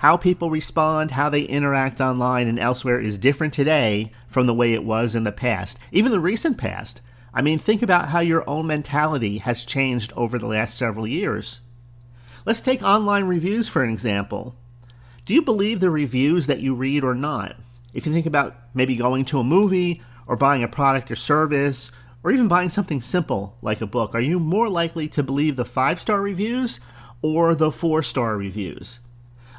How 0.00 0.16
people 0.16 0.50
respond, 0.50 1.12
how 1.12 1.30
they 1.30 1.42
interact 1.42 2.00
online 2.00 2.48
and 2.48 2.58
elsewhere 2.58 3.00
is 3.00 3.18
different 3.18 3.54
today 3.54 4.12
from 4.26 4.46
the 4.46 4.54
way 4.54 4.74
it 4.74 4.84
was 4.84 5.14
in 5.14 5.24
the 5.24 5.32
past, 5.32 5.78
even 5.90 6.12
the 6.12 6.20
recent 6.20 6.58
past. 6.58 7.00
I 7.32 7.42
mean, 7.42 7.58
think 7.58 7.82
about 7.82 8.08
how 8.08 8.20
your 8.20 8.48
own 8.48 8.66
mentality 8.66 9.38
has 9.38 9.64
changed 9.64 10.12
over 10.14 10.38
the 10.38 10.46
last 10.46 10.76
several 10.76 11.06
years. 11.06 11.60
Let's 12.44 12.60
take 12.60 12.82
online 12.82 13.24
reviews 13.24 13.68
for 13.68 13.82
an 13.82 13.90
example. 13.90 14.54
Do 15.24 15.34
you 15.34 15.42
believe 15.42 15.80
the 15.80 15.90
reviews 15.90 16.46
that 16.46 16.60
you 16.60 16.74
read 16.74 17.02
or 17.02 17.14
not? 17.14 17.56
If 17.92 18.06
you 18.06 18.12
think 18.12 18.26
about 18.26 18.56
maybe 18.74 18.96
going 18.96 19.24
to 19.26 19.40
a 19.40 19.44
movie 19.44 20.02
or 20.26 20.36
buying 20.36 20.62
a 20.62 20.68
product 20.68 21.10
or 21.10 21.16
service, 21.16 21.90
or 22.26 22.32
even 22.32 22.48
buying 22.48 22.68
something 22.68 23.00
simple 23.00 23.56
like 23.62 23.80
a 23.80 23.86
book, 23.86 24.12
are 24.12 24.20
you 24.20 24.40
more 24.40 24.68
likely 24.68 25.06
to 25.06 25.22
believe 25.22 25.54
the 25.54 25.64
five 25.64 26.00
star 26.00 26.20
reviews 26.20 26.80
or 27.22 27.54
the 27.54 27.70
four 27.70 28.02
star 28.02 28.36
reviews? 28.36 28.98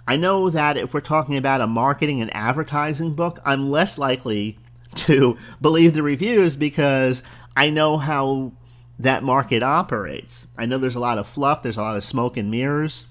I 0.05 0.17
know 0.17 0.49
that 0.49 0.75
if 0.75 0.93
we're 0.93 0.99
talking 0.99 1.37
about 1.37 1.61
a 1.61 1.67
marketing 1.67 2.21
and 2.21 2.35
advertising 2.35 3.13
book, 3.13 3.39
I'm 3.45 3.71
less 3.71 3.97
likely 3.97 4.59
to 4.95 5.37
believe 5.61 5.93
the 5.93 6.03
reviews 6.03 6.57
because 6.57 7.23
I 7.55 7.69
know 7.69 7.99
how 7.99 8.51
that 8.99 9.23
market 9.23 9.63
operates. 9.63 10.47
I 10.57 10.65
know 10.65 10.77
there's 10.77 10.97
a 10.97 10.99
lot 10.99 11.19
of 11.19 11.25
fluff, 11.25 11.63
there's 11.63 11.77
a 11.77 11.81
lot 11.81 11.95
of 11.95 12.03
smoke 12.03 12.35
and 12.35 12.51
mirrors. 12.51 13.05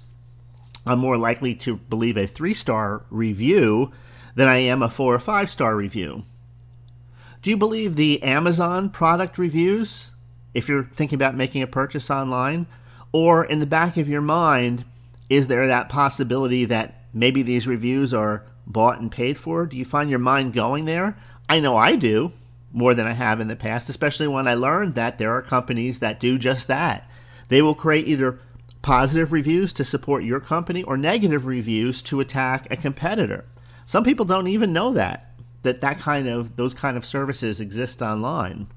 I'm 0.84 0.98
more 0.98 1.16
likely 1.16 1.54
to 1.54 1.76
believe 1.76 2.18
a 2.18 2.26
three 2.26 2.52
star 2.52 3.06
review 3.08 3.90
than 4.34 4.48
I 4.48 4.58
am 4.58 4.82
a 4.82 4.90
four 4.90 5.14
or 5.14 5.18
five 5.18 5.48
star 5.48 5.74
review. 5.74 6.24
Do 7.46 7.50
you 7.50 7.56
believe 7.56 7.94
the 7.94 8.20
Amazon 8.24 8.90
product 8.90 9.38
reviews 9.38 10.10
if 10.52 10.68
you're 10.68 10.90
thinking 10.96 11.14
about 11.14 11.36
making 11.36 11.62
a 11.62 11.68
purchase 11.68 12.10
online? 12.10 12.66
Or 13.12 13.44
in 13.44 13.60
the 13.60 13.66
back 13.66 13.96
of 13.96 14.08
your 14.08 14.20
mind, 14.20 14.84
is 15.30 15.46
there 15.46 15.64
that 15.68 15.88
possibility 15.88 16.64
that 16.64 17.04
maybe 17.14 17.42
these 17.42 17.68
reviews 17.68 18.12
are 18.12 18.42
bought 18.66 18.98
and 18.98 19.12
paid 19.12 19.38
for? 19.38 19.64
Do 19.64 19.76
you 19.76 19.84
find 19.84 20.10
your 20.10 20.18
mind 20.18 20.54
going 20.54 20.86
there? 20.86 21.16
I 21.48 21.60
know 21.60 21.76
I 21.76 21.94
do 21.94 22.32
more 22.72 22.94
than 22.94 23.06
I 23.06 23.12
have 23.12 23.38
in 23.38 23.46
the 23.46 23.54
past, 23.54 23.88
especially 23.88 24.26
when 24.26 24.48
I 24.48 24.54
learned 24.54 24.96
that 24.96 25.18
there 25.18 25.30
are 25.30 25.40
companies 25.40 26.00
that 26.00 26.18
do 26.18 26.38
just 26.38 26.66
that. 26.66 27.08
They 27.46 27.62
will 27.62 27.76
create 27.76 28.08
either 28.08 28.40
positive 28.82 29.30
reviews 29.30 29.72
to 29.74 29.84
support 29.84 30.24
your 30.24 30.40
company 30.40 30.82
or 30.82 30.96
negative 30.96 31.46
reviews 31.46 32.02
to 32.02 32.18
attack 32.18 32.66
a 32.72 32.76
competitor. 32.76 33.44
Some 33.84 34.02
people 34.02 34.26
don't 34.26 34.48
even 34.48 34.72
know 34.72 34.92
that 34.94 35.35
that 35.66 35.80
that 35.80 35.98
kind 35.98 36.28
of 36.28 36.56
those 36.56 36.74
kind 36.74 36.96
of 36.96 37.04
services 37.04 37.60
exist 37.60 38.00
online. 38.00 38.68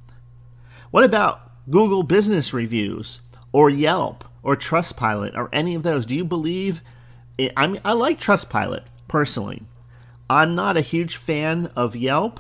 What 0.91 1.04
about 1.04 1.69
Google 1.69 2.04
Business 2.04 2.54
Reviews 2.54 3.21
or 3.52 3.69
Yelp 3.69 4.25
or 4.43 4.56
Trustpilot 4.56 5.38
or 5.38 5.49
any 5.54 5.75
of 5.75 5.84
those? 5.84 6.06
Do 6.06 6.15
you 6.15 6.25
believe? 6.25 6.82
It, 7.38 7.54
I 7.56 7.67
mean, 7.67 7.82
I 7.86 7.93
like 7.93 8.19
Trustpilot 8.19 8.84
personally. 9.08 9.63
I'm 10.30 10.54
not 10.54 10.78
a 10.78 10.82
huge 10.82 11.15
fan 11.15 11.71
of 11.75 11.95
Yelp, 11.95 12.39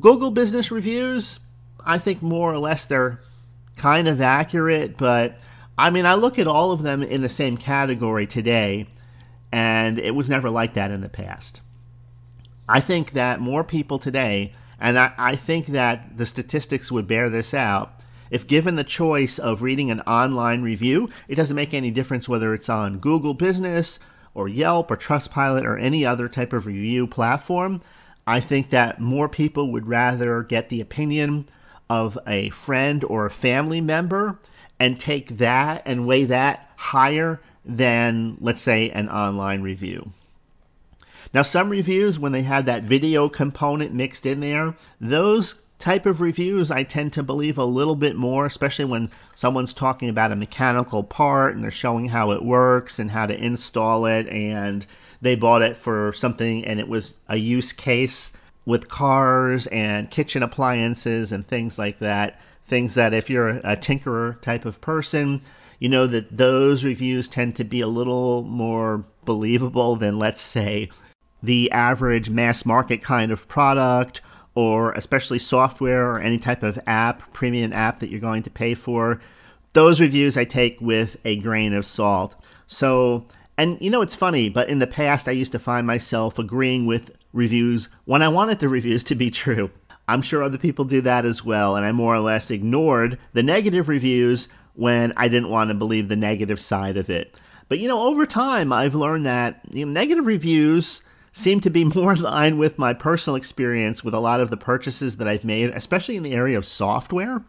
Google 0.00 0.30
business 0.30 0.70
reviews, 0.70 1.40
I 1.84 1.98
think 1.98 2.22
more 2.22 2.52
or 2.52 2.58
less 2.58 2.84
they're 2.84 3.20
kind 3.76 4.08
of 4.08 4.20
accurate, 4.20 4.96
but 4.96 5.38
I 5.76 5.90
mean, 5.90 6.06
I 6.06 6.14
look 6.14 6.38
at 6.38 6.46
all 6.46 6.70
of 6.72 6.82
them 6.82 7.02
in 7.02 7.22
the 7.22 7.28
same 7.28 7.56
category 7.56 8.26
today, 8.26 8.86
and 9.50 9.98
it 9.98 10.14
was 10.14 10.30
never 10.30 10.48
like 10.48 10.74
that 10.74 10.90
in 10.90 11.00
the 11.00 11.08
past. 11.08 11.60
I 12.68 12.80
think 12.80 13.12
that 13.12 13.40
more 13.40 13.64
people 13.64 13.98
today, 13.98 14.52
and 14.80 14.98
I, 14.98 15.12
I 15.18 15.36
think 15.36 15.66
that 15.66 16.16
the 16.16 16.26
statistics 16.26 16.90
would 16.90 17.06
bear 17.06 17.28
this 17.28 17.52
out, 17.52 18.00
if 18.30 18.46
given 18.46 18.74
the 18.76 18.84
choice 18.84 19.38
of 19.38 19.62
reading 19.62 19.90
an 19.90 20.00
online 20.00 20.62
review, 20.62 21.08
it 21.28 21.34
doesn't 21.34 21.54
make 21.54 21.74
any 21.74 21.90
difference 21.90 22.28
whether 22.28 22.54
it's 22.54 22.68
on 22.68 22.98
Google 22.98 23.34
Business 23.34 23.98
or 24.32 24.48
Yelp 24.48 24.90
or 24.90 24.96
Trustpilot 24.96 25.62
or 25.64 25.76
any 25.76 26.04
other 26.04 26.28
type 26.28 26.52
of 26.52 26.66
review 26.66 27.06
platform. 27.06 27.82
I 28.26 28.40
think 28.40 28.70
that 28.70 29.00
more 29.00 29.28
people 29.28 29.70
would 29.70 29.86
rather 29.86 30.42
get 30.42 30.68
the 30.68 30.80
opinion 30.80 31.48
of 31.90 32.18
a 32.26 32.48
friend 32.48 33.04
or 33.04 33.26
a 33.26 33.30
family 33.30 33.80
member 33.80 34.38
and 34.80 34.98
take 34.98 35.36
that 35.36 35.82
and 35.84 36.06
weigh 36.06 36.24
that 36.24 36.70
higher 36.76 37.40
than, 37.64 38.36
let's 38.40 38.62
say, 38.62 38.90
an 38.90 39.08
online 39.08 39.62
review. 39.62 40.12
Now, 41.34 41.42
some 41.42 41.68
reviews, 41.68 42.16
when 42.16 42.30
they 42.30 42.42
had 42.42 42.64
that 42.66 42.84
video 42.84 43.28
component 43.28 43.92
mixed 43.92 44.24
in 44.24 44.38
there, 44.38 44.76
those 45.00 45.64
type 45.80 46.06
of 46.06 46.20
reviews 46.20 46.70
I 46.70 46.84
tend 46.84 47.12
to 47.14 47.24
believe 47.24 47.58
a 47.58 47.64
little 47.64 47.96
bit 47.96 48.14
more, 48.14 48.46
especially 48.46 48.84
when 48.84 49.10
someone's 49.34 49.74
talking 49.74 50.08
about 50.08 50.30
a 50.30 50.36
mechanical 50.36 51.02
part 51.02 51.54
and 51.54 51.64
they're 51.64 51.72
showing 51.72 52.10
how 52.10 52.30
it 52.30 52.44
works 52.44 53.00
and 53.00 53.10
how 53.10 53.26
to 53.26 53.36
install 53.36 54.06
it, 54.06 54.28
and 54.28 54.86
they 55.20 55.34
bought 55.34 55.62
it 55.62 55.76
for 55.76 56.12
something 56.12 56.64
and 56.64 56.78
it 56.78 56.88
was 56.88 57.18
a 57.28 57.36
use 57.36 57.72
case 57.72 58.32
with 58.64 58.88
cars 58.88 59.66
and 59.66 60.10
kitchen 60.10 60.42
appliances 60.42 61.32
and 61.32 61.46
things 61.46 61.78
like 61.78 61.98
that. 61.98 62.40
Things 62.64 62.94
that 62.94 63.12
if 63.12 63.28
you're 63.28 63.48
a 63.48 63.76
tinkerer 63.76 64.40
type 64.40 64.64
of 64.64 64.80
person, 64.80 65.42
you 65.80 65.88
know 65.88 66.06
that 66.06 66.36
those 66.36 66.84
reviews 66.84 67.28
tend 67.28 67.56
to 67.56 67.64
be 67.64 67.80
a 67.80 67.88
little 67.88 68.42
more 68.42 69.04
believable 69.24 69.96
than, 69.96 70.18
let's 70.18 70.40
say, 70.40 70.90
the 71.44 71.70
average 71.72 72.30
mass 72.30 72.64
market 72.64 73.02
kind 73.02 73.30
of 73.30 73.46
product 73.48 74.20
or 74.54 74.92
especially 74.92 75.38
software 75.38 76.10
or 76.10 76.20
any 76.20 76.38
type 76.38 76.62
of 76.62 76.78
app, 76.86 77.32
premium 77.32 77.72
app 77.72 77.98
that 77.98 78.08
you're 78.08 78.20
going 78.20 78.42
to 78.42 78.50
pay 78.50 78.74
for. 78.74 79.20
Those 79.72 80.00
reviews 80.00 80.36
I 80.36 80.44
take 80.44 80.80
with 80.80 81.16
a 81.24 81.36
grain 81.36 81.74
of 81.74 81.84
salt. 81.84 82.36
So, 82.66 83.26
and 83.58 83.76
you 83.80 83.90
know, 83.90 84.00
it's 84.00 84.14
funny, 84.14 84.48
but 84.48 84.68
in 84.68 84.78
the 84.78 84.86
past 84.86 85.28
I 85.28 85.32
used 85.32 85.52
to 85.52 85.58
find 85.58 85.86
myself 85.86 86.38
agreeing 86.38 86.86
with 86.86 87.10
reviews 87.32 87.88
when 88.04 88.22
I 88.22 88.28
wanted 88.28 88.60
the 88.60 88.68
reviews 88.70 89.04
to 89.04 89.14
be 89.14 89.30
true. 89.30 89.70
I'm 90.06 90.22
sure 90.22 90.42
other 90.42 90.58
people 90.58 90.84
do 90.84 91.00
that 91.00 91.24
as 91.24 91.44
well, 91.44 91.76
and 91.76 91.84
I 91.84 91.92
more 91.92 92.14
or 92.14 92.20
less 92.20 92.50
ignored 92.50 93.18
the 93.32 93.42
negative 93.42 93.88
reviews 93.88 94.48
when 94.74 95.12
I 95.16 95.28
didn't 95.28 95.48
want 95.48 95.68
to 95.68 95.74
believe 95.74 96.08
the 96.08 96.16
negative 96.16 96.60
side 96.60 96.96
of 96.96 97.08
it. 97.08 97.34
But 97.68 97.78
you 97.78 97.88
know, 97.88 98.02
over 98.06 98.26
time, 98.26 98.72
I've 98.72 98.94
learned 98.94 99.24
that 99.26 99.60
you 99.70 99.86
know, 99.86 99.92
negative 99.92 100.26
reviews 100.26 101.02
seem 101.34 101.60
to 101.60 101.68
be 101.68 101.84
more 101.94 102.14
in 102.14 102.22
line 102.22 102.56
with 102.56 102.78
my 102.78 102.94
personal 102.94 103.36
experience 103.36 104.02
with 104.02 104.14
a 104.14 104.20
lot 104.20 104.40
of 104.40 104.48
the 104.48 104.56
purchases 104.56 105.18
that 105.18 105.28
I've 105.28 105.44
made, 105.44 105.70
especially 105.70 106.16
in 106.16 106.22
the 106.22 106.32
area 106.32 106.56
of 106.56 106.64
software, 106.64 107.42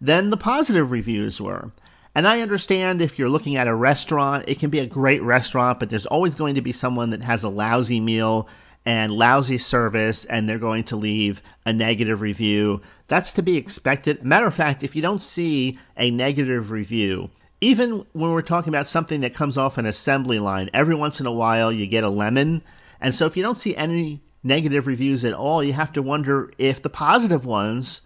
than 0.00 0.30
the 0.30 0.36
positive 0.36 0.90
reviews 0.90 1.40
were. 1.40 1.70
And 2.14 2.26
I 2.26 2.40
understand 2.40 3.00
if 3.00 3.16
you're 3.18 3.28
looking 3.28 3.54
at 3.54 3.68
a 3.68 3.74
restaurant, 3.74 4.44
it 4.48 4.58
can 4.58 4.70
be 4.70 4.80
a 4.80 4.86
great 4.86 5.22
restaurant, 5.22 5.78
but 5.78 5.90
there's 5.90 6.06
always 6.06 6.34
going 6.34 6.56
to 6.56 6.62
be 6.62 6.72
someone 6.72 7.10
that 7.10 7.22
has 7.22 7.44
a 7.44 7.48
lousy 7.48 8.00
meal 8.00 8.48
and 8.84 9.12
lousy 9.12 9.58
service 9.58 10.24
and 10.24 10.48
they're 10.48 10.58
going 10.58 10.82
to 10.82 10.96
leave 10.96 11.42
a 11.66 11.72
negative 11.72 12.20
review. 12.20 12.80
That's 13.06 13.32
to 13.34 13.42
be 13.42 13.56
expected. 13.56 14.24
Matter 14.24 14.46
of 14.46 14.54
fact, 14.54 14.82
if 14.82 14.96
you 14.96 15.02
don't 15.02 15.22
see 15.22 15.78
a 15.96 16.10
negative 16.10 16.70
review, 16.70 17.30
even 17.60 18.06
when 18.12 18.32
we're 18.32 18.42
talking 18.42 18.70
about 18.70 18.88
something 18.88 19.20
that 19.20 19.34
comes 19.34 19.58
off 19.58 19.78
an 19.78 19.86
assembly 19.86 20.38
line, 20.38 20.70
every 20.72 20.94
once 20.94 21.20
in 21.20 21.26
a 21.26 21.32
while 21.32 21.70
you 21.70 21.86
get 21.86 22.04
a 22.04 22.08
lemon. 22.08 22.62
And 23.00 23.14
so 23.14 23.26
if 23.26 23.36
you 23.36 23.42
don't 23.42 23.56
see 23.56 23.76
any 23.76 24.22
negative 24.42 24.86
reviews 24.86 25.24
at 25.24 25.32
all, 25.32 25.62
you 25.62 25.72
have 25.72 25.92
to 25.92 26.02
wonder 26.02 26.52
if 26.58 26.82
the 26.82 26.90
positive 26.90 27.44
ones 27.44 28.00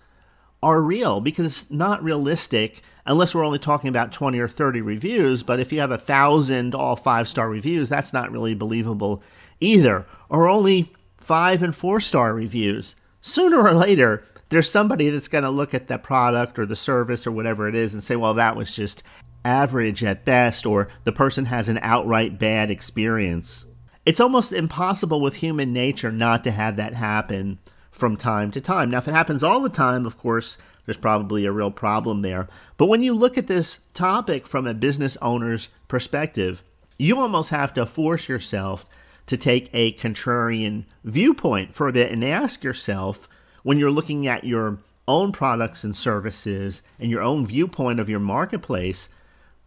are 0.62 0.81
real 0.81 1.20
because 1.20 1.46
it's 1.46 1.70
not 1.70 2.02
realistic 2.02 2.83
unless 3.05 3.35
we're 3.35 3.44
only 3.44 3.59
talking 3.59 3.88
about 3.88 4.12
20 4.12 4.38
or 4.38 4.48
30 4.48 4.81
reviews. 4.81 5.42
But 5.42 5.61
if 5.61 5.72
you 5.72 5.81
have 5.81 5.90
a 5.90 5.98
thousand 5.98 6.74
all 6.74 6.96
five 6.96 7.28
star 7.28 7.48
reviews, 7.48 7.88
that's 7.88 8.12
not 8.12 8.31
really 8.31 8.55
believable 8.55 9.22
either, 9.61 10.07
or 10.28 10.48
only 10.48 10.92
five 11.16 11.62
and 11.62 11.74
four 11.74 12.00
star 12.00 12.35
reviews. 12.35 12.96
Sooner 13.20 13.61
or 13.61 13.74
later, 13.74 14.24
there's 14.48 14.70
somebody 14.70 15.09
that's 15.09 15.28
going 15.28 15.44
to 15.44 15.50
look 15.50 15.72
at 15.72 15.88
that 15.88 16.02
product 16.02 16.59
or 16.59 16.66
the 16.66 16.76
service 16.76 17.26
or 17.26 17.33
whatever 17.33 17.68
it 17.68 17.74
is 17.74 17.94
and 17.94 18.02
say, 18.02 18.16
well, 18.16 18.35
that 18.35 18.57
was 18.57 18.74
just 18.74 19.02
average 19.44 20.05
at 20.05 20.24
best, 20.24 20.66
or 20.66 20.88
the 21.05 21.12
person 21.12 21.46
has 21.46 21.68
an 21.68 21.78
outright 21.83 22.38
bad 22.38 22.70
experience. 22.70 23.66
It's 24.04 24.20
almost 24.20 24.52
impossible 24.52 25.20
with 25.20 25.36
human 25.36 25.72
nature 25.72 26.10
not 26.10 26.42
to 26.44 26.50
have 26.50 26.76
that 26.76 26.94
happen 26.94 27.60
from 27.90 28.16
time 28.16 28.50
to 28.50 28.60
time. 28.60 28.90
Now, 28.90 28.98
if 28.98 29.06
it 29.06 29.14
happens 29.14 29.42
all 29.44 29.60
the 29.60 29.68
time, 29.68 30.06
of 30.06 30.18
course, 30.18 30.58
there's 30.84 30.96
probably 30.96 31.44
a 31.44 31.52
real 31.52 31.70
problem 31.70 32.22
there. 32.22 32.48
But 32.76 32.86
when 32.86 33.04
you 33.04 33.14
look 33.14 33.38
at 33.38 33.46
this 33.46 33.80
topic 33.94 34.44
from 34.44 34.66
a 34.66 34.74
business 34.74 35.16
owner's 35.22 35.68
perspective, 35.86 36.64
you 36.98 37.20
almost 37.20 37.50
have 37.50 37.72
to 37.74 37.86
force 37.86 38.28
yourself 38.28 38.86
to 39.26 39.36
take 39.36 39.70
a 39.72 39.92
contrarian 39.92 40.84
viewpoint 41.04 41.72
for 41.72 41.86
a 41.86 41.92
bit 41.92 42.10
and 42.10 42.24
ask 42.24 42.64
yourself 42.64 43.28
when 43.62 43.78
you're 43.78 43.90
looking 43.90 44.26
at 44.26 44.42
your 44.42 44.78
own 45.06 45.30
products 45.30 45.84
and 45.84 45.94
services 45.94 46.82
and 46.98 47.10
your 47.10 47.22
own 47.22 47.46
viewpoint 47.46 48.00
of 48.00 48.08
your 48.08 48.20
marketplace, 48.20 49.08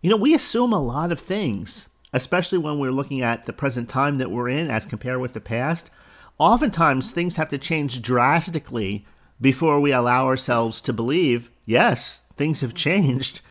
you 0.02 0.10
know, 0.10 0.18
we 0.18 0.34
assume 0.34 0.74
a 0.74 0.82
lot 0.82 1.12
of 1.12 1.20
things, 1.20 1.88
especially 2.16 2.58
when 2.58 2.80
we're 2.80 2.92
looking 2.92 3.22
at 3.22 3.46
the 3.46 3.52
present 3.52 3.90
time 3.90 4.20
that 4.20 4.32
we're 4.32 4.48
in 4.48 4.72
as 4.72 4.86
compared 4.86 5.20
with 5.20 5.34
the 5.34 5.42
past. 5.42 5.90
Oftentimes, 6.38 7.12
things 7.12 7.36
have 7.36 7.50
to 7.50 7.58
change 7.58 8.02
drastically 8.02 9.06
before 9.42 9.82
we 9.82 9.92
allow 9.92 10.26
ourselves 10.26 10.80
to 10.80 10.94
believe, 10.94 11.52
yes, 11.66 12.24
things 12.38 12.62
have 12.62 12.74
changed. 12.74 13.42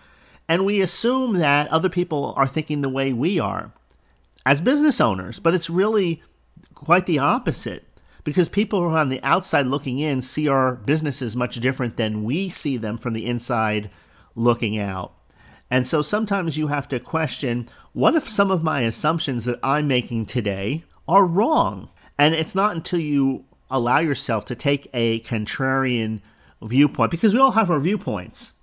And 0.49 0.65
we 0.65 0.81
assume 0.81 1.35
that 1.41 1.69
other 1.69 1.91
people 1.91 2.33
are 2.39 2.47
thinking 2.47 2.81
the 2.81 2.89
way 2.89 3.13
we 3.13 3.39
are 3.39 3.71
as 4.47 4.63
business 4.63 4.99
owners, 4.99 5.39
but 5.39 5.55
it's 5.55 5.69
really 5.69 6.23
quite 6.75 7.05
the 7.05 7.19
opposite 7.19 7.85
because 8.25 8.49
people 8.49 8.81
who 8.81 8.87
are 8.87 8.99
on 8.99 9.11
the 9.11 9.23
outside 9.23 9.67
looking 9.67 9.99
in 10.01 10.23
see 10.23 10.49
our 10.49 10.75
businesses 10.75 11.37
much 11.37 11.57
different 11.57 11.99
than 11.99 12.25
we 12.25 12.49
see 12.49 12.79
them 12.79 12.97
from 12.97 13.13
the 13.13 13.27
inside 13.27 13.91
looking 14.35 14.79
out. 14.79 15.13
And 15.71 15.87
so 15.87 16.03
sometimes 16.03 16.59
you 16.59 16.69
have 16.69 16.89
to 16.89 17.01
question 17.01 17.69
what 17.93 18.15
if 18.15 18.25
some 18.25 18.51
of 18.51 18.63
my 18.63 18.81
assumptions 18.81 19.45
that 19.45 19.59
I'm 19.63 19.87
making 19.89 20.27
today 20.27 20.85
are 21.09 21.25
wrong? 21.25 21.91
And 22.19 22.35
it's 22.35 22.55
not 22.55 22.75
until 22.75 23.01
you 23.01 23.45
allow 23.71 23.99
yourself 23.99 24.45
to 24.47 24.55
take 24.55 24.89
a 24.95 25.21
contrarian 25.21 26.21
viewpoint, 26.63 27.11
because 27.11 27.35
we 27.35 27.41
all 27.41 27.53
have 27.53 27.71
our 27.71 27.81
viewpoints. 27.81 28.55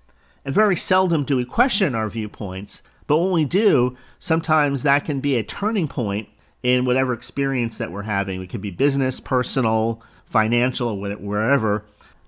And 0.43 0.55
very 0.55 0.75
seldom 0.75 1.23
do 1.23 1.37
we 1.37 1.45
question 1.45 1.93
our 1.93 2.09
viewpoints 2.09 2.81
but 3.11 3.17
when 3.17 3.31
we 3.31 3.43
do, 3.43 3.97
sometimes 4.19 4.83
that 4.83 5.03
can 5.03 5.19
be 5.19 5.35
a 5.35 5.43
turning 5.43 5.89
point 5.89 6.29
in 6.63 6.85
whatever 6.85 7.11
experience 7.11 7.77
that 7.77 7.91
we're 7.91 8.03
having. 8.03 8.41
It 8.41 8.47
could 8.47 8.61
be 8.61 8.71
business, 8.71 9.19
personal, 9.19 10.01
financial, 10.23 10.97
wherever. 10.97 11.83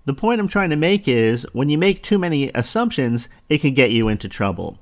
The 0.05 0.13
point 0.13 0.41
I'm 0.41 0.47
trying 0.47 0.69
to 0.69 0.75
make 0.75 1.07
is 1.07 1.47
when 1.53 1.69
you 1.69 1.77
make 1.77 2.03
too 2.03 2.17
many 2.17 2.51
assumptions, 2.53 3.29
it 3.47 3.59
can 3.61 3.73
get 3.73 3.91
you 3.91 4.09
into 4.09 4.27
trouble. 4.27 4.79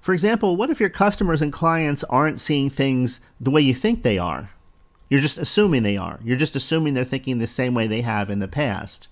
For 0.00 0.12
example, 0.12 0.56
what 0.56 0.70
if 0.70 0.78
your 0.78 0.88
customers 0.88 1.42
and 1.42 1.52
clients 1.52 2.04
aren't 2.04 2.38
seeing 2.38 2.70
things 2.70 3.20
the 3.40 3.50
way 3.50 3.60
you 3.60 3.74
think 3.74 4.02
they 4.02 4.18
are? 4.18 4.50
You're 5.08 5.20
just 5.20 5.38
assuming 5.38 5.82
they 5.82 5.96
are. 5.96 6.20
You're 6.22 6.36
just 6.36 6.54
assuming 6.54 6.94
they're 6.94 7.04
thinking 7.04 7.38
the 7.38 7.46
same 7.48 7.74
way 7.74 7.88
they 7.88 8.02
have 8.02 8.30
in 8.30 8.38
the 8.38 8.46
past. 8.46 9.08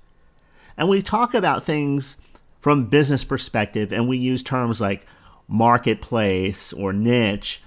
And 0.77 0.89
we 0.89 1.03
talk 1.03 1.35
about 1.35 1.65
things 1.65 2.17
from 2.61 2.87
business 2.87 3.25
perspective 3.25 3.93
and 3.93 4.09
we 4.09 4.17
use 4.17 4.43
terms 4.43 4.81
like 4.81 5.07
marketplace 5.49 6.73
or 6.73 6.93
niche. 6.93 7.61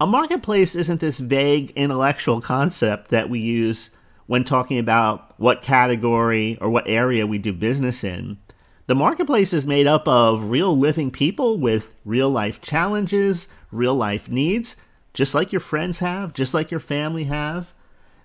A 0.00 0.06
marketplace 0.06 0.76
isn't 0.76 1.00
this 1.00 1.18
vague 1.18 1.70
intellectual 1.72 2.40
concept 2.40 3.10
that 3.10 3.28
we 3.28 3.40
use 3.40 3.90
when 4.28 4.44
talking 4.44 4.78
about 4.78 5.34
what 5.40 5.62
category 5.62 6.56
or 6.60 6.70
what 6.70 6.86
area 6.86 7.26
we 7.26 7.38
do 7.38 7.52
business 7.52 8.04
in. 8.04 8.36
The 8.86 8.94
marketplace 8.94 9.52
is 9.52 9.66
made 9.66 9.86
up 9.86 10.06
of 10.06 10.50
real 10.50 10.76
living 10.76 11.10
people 11.10 11.58
with 11.58 11.94
real 12.04 12.30
life 12.30 12.60
challenges, 12.60 13.48
real 13.72 13.94
life 13.94 14.30
needs, 14.30 14.76
just 15.14 15.34
like 15.34 15.50
your 15.50 15.60
friends 15.60 15.98
have, 15.98 16.34
just 16.34 16.54
like 16.54 16.70
your 16.70 16.78
family 16.78 17.24
have. 17.24 17.72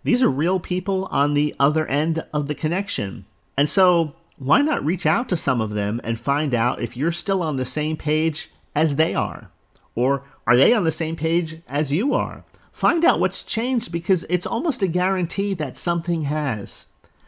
These 0.04 0.22
are 0.22 0.30
real 0.30 0.60
people 0.60 1.06
on 1.06 1.34
the 1.34 1.56
other 1.58 1.88
end 1.88 2.26
of 2.34 2.48
the 2.48 2.56
connection. 2.56 3.26
And 3.58 3.70
so, 3.70 4.16
why 4.38 4.62
not 4.62 4.84
reach 4.84 5.06
out 5.06 5.30
to 5.30 5.38
some 5.38 5.62
of 5.62 5.72
them 5.72 6.02
and 6.04 6.20
find 6.20 6.54
out 6.54 6.82
if 6.82 6.98
you're 6.98 7.14
still 7.14 7.42
on 7.42 7.56
the 7.56 7.66
same 7.66 7.96
page 7.96 8.52
as 8.76 8.98
they 8.98 9.16
are? 9.16 9.50
Or 9.96 10.24
are 10.46 10.58
they 10.58 10.74
on 10.74 10.84
the 10.84 10.92
same 10.92 11.16
page 11.16 11.62
as 11.68 11.94
you 11.94 12.14
are? 12.14 12.44
Find 12.74 13.06
out 13.06 13.20
what's 13.20 13.44
changed 13.44 13.92
because 13.92 14.26
it's 14.30 14.48
almost 14.48 14.82
a 14.82 14.88
guarantee 14.88 15.54
that 15.54 15.78
something 15.78 16.24
has. 16.24 16.88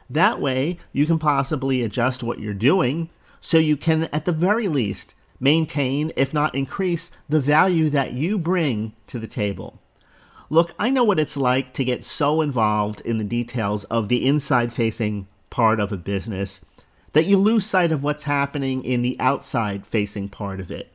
That 0.09 0.41
way, 0.41 0.79
you 0.91 1.05
can 1.05 1.19
possibly 1.19 1.83
adjust 1.83 2.23
what 2.23 2.39
you're 2.39 2.53
doing 2.53 3.09
so 3.39 3.59
you 3.59 3.77
can, 3.77 4.05
at 4.05 4.25
the 4.25 4.31
very 4.31 4.67
least, 4.67 5.13
maintain, 5.39 6.11
if 6.15 6.33
not 6.33 6.55
increase, 6.55 7.11
the 7.29 7.39
value 7.39 7.89
that 7.91 8.13
you 8.13 8.39
bring 8.39 8.93
to 9.05 9.19
the 9.19 9.27
table. 9.27 9.79
Look, 10.49 10.73
I 10.79 10.89
know 10.89 11.03
what 11.03 11.19
it's 11.19 11.37
like 11.37 11.73
to 11.73 11.85
get 11.85 12.03
so 12.03 12.41
involved 12.41 13.01
in 13.01 13.19
the 13.19 13.23
details 13.23 13.83
of 13.85 14.09
the 14.09 14.27
inside 14.27 14.73
facing 14.73 15.27
part 15.51 15.79
of 15.79 15.91
a 15.91 15.97
business 15.97 16.65
that 17.13 17.25
you 17.25 17.37
lose 17.37 17.65
sight 17.65 17.91
of 17.91 18.03
what's 18.03 18.23
happening 18.23 18.83
in 18.83 19.03
the 19.03 19.15
outside 19.19 19.85
facing 19.85 20.27
part 20.27 20.59
of 20.59 20.71
it. 20.71 20.91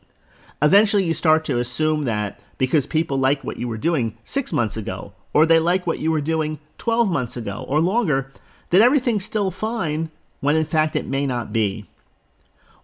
Eventually, 0.63 1.05
you 1.05 1.15
start 1.15 1.45
to 1.47 1.59
assume 1.59 2.05
that 2.05 2.41
because 2.59 2.87
people 2.87 3.17
like 3.17 3.43
what 3.43 3.57
you 3.57 3.67
were 3.67 3.79
doing 3.79 4.19
six 4.25 4.53
months 4.53 4.77
ago, 4.77 5.15
or 5.33 5.47
they 5.47 5.59
like 5.59 5.87
what 5.87 5.99
you 5.99 6.11
were 6.11 6.21
doing 6.21 6.59
12 6.79 7.11
months 7.11 7.37
ago 7.37 7.65
or 7.69 7.81
longer, 7.81 8.31
that 8.71 8.83
everything's 8.83 9.25
still 9.25 9.51
fine 9.51 10.11
when 10.41 10.57
in 10.57 10.65
fact 10.65 10.97
it 10.97 11.07
may 11.07 11.27
not 11.27 11.53
be. 11.53 11.89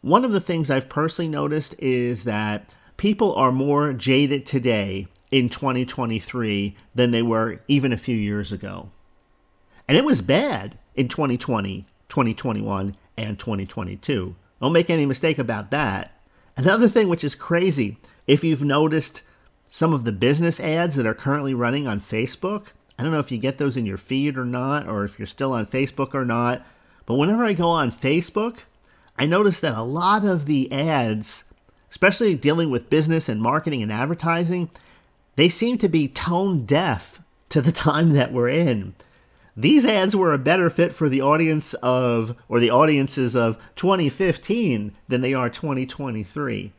One 0.00 0.24
of 0.24 0.32
the 0.32 0.40
things 0.40 0.70
I've 0.70 0.88
personally 0.88 1.28
noticed 1.28 1.74
is 1.78 2.24
that 2.24 2.72
people 2.96 3.34
are 3.34 3.52
more 3.52 3.92
jaded 3.92 4.46
today 4.46 5.08
in 5.30 5.48
2023 5.48 6.76
than 6.94 7.10
they 7.10 7.22
were 7.22 7.60
even 7.68 7.92
a 7.92 7.96
few 7.98 8.16
years 8.16 8.52
ago. 8.52 8.90
And 9.88 9.96
it 9.96 10.04
was 10.04 10.20
bad 10.20 10.78
in 10.94 11.08
2020, 11.08 11.86
2021, 12.08 12.96
and 13.16 13.38
2022. 13.38 14.36
Don't 14.60 14.72
make 14.72 14.90
any 14.90 15.06
mistake 15.06 15.38
about 15.38 15.70
that. 15.70 16.15
Another 16.56 16.88
thing 16.88 17.08
which 17.08 17.24
is 17.24 17.34
crazy, 17.34 17.98
if 18.26 18.42
you've 18.42 18.64
noticed 18.64 19.22
some 19.68 19.92
of 19.92 20.04
the 20.04 20.12
business 20.12 20.58
ads 20.58 20.96
that 20.96 21.06
are 21.06 21.14
currently 21.14 21.52
running 21.52 21.86
on 21.86 22.00
Facebook, 22.00 22.68
I 22.98 23.02
don't 23.02 23.12
know 23.12 23.18
if 23.18 23.30
you 23.30 23.36
get 23.36 23.58
those 23.58 23.76
in 23.76 23.84
your 23.84 23.98
feed 23.98 24.38
or 24.38 24.44
not, 24.44 24.88
or 24.88 25.04
if 25.04 25.18
you're 25.18 25.26
still 25.26 25.52
on 25.52 25.66
Facebook 25.66 26.14
or 26.14 26.24
not, 26.24 26.64
but 27.04 27.16
whenever 27.16 27.44
I 27.44 27.52
go 27.52 27.68
on 27.68 27.90
Facebook, 27.90 28.64
I 29.18 29.26
notice 29.26 29.60
that 29.60 29.76
a 29.76 29.82
lot 29.82 30.24
of 30.24 30.46
the 30.46 30.70
ads, 30.72 31.44
especially 31.90 32.34
dealing 32.34 32.70
with 32.70 32.90
business 32.90 33.28
and 33.28 33.40
marketing 33.42 33.82
and 33.82 33.92
advertising, 33.92 34.70
they 35.36 35.50
seem 35.50 35.76
to 35.78 35.88
be 35.88 36.08
tone 36.08 36.64
deaf 36.64 37.20
to 37.50 37.60
the 37.60 37.72
time 37.86 38.10
that 38.10 38.32
we're 38.32 38.48
in. 38.48 38.94
These 39.56 39.86
ads 39.86 40.14
were 40.14 40.34
a 40.34 40.38
better 40.38 40.68
fit 40.68 40.94
for 40.94 41.08
the 41.08 41.22
audience 41.22 41.72
of, 41.74 42.36
or 42.48 42.60
the 42.60 42.70
audiences 42.70 43.34
of 43.34 43.58
2015 43.76 44.94
than 45.08 45.20
they 45.22 45.32
are 45.32 45.48
2023. 45.48 46.72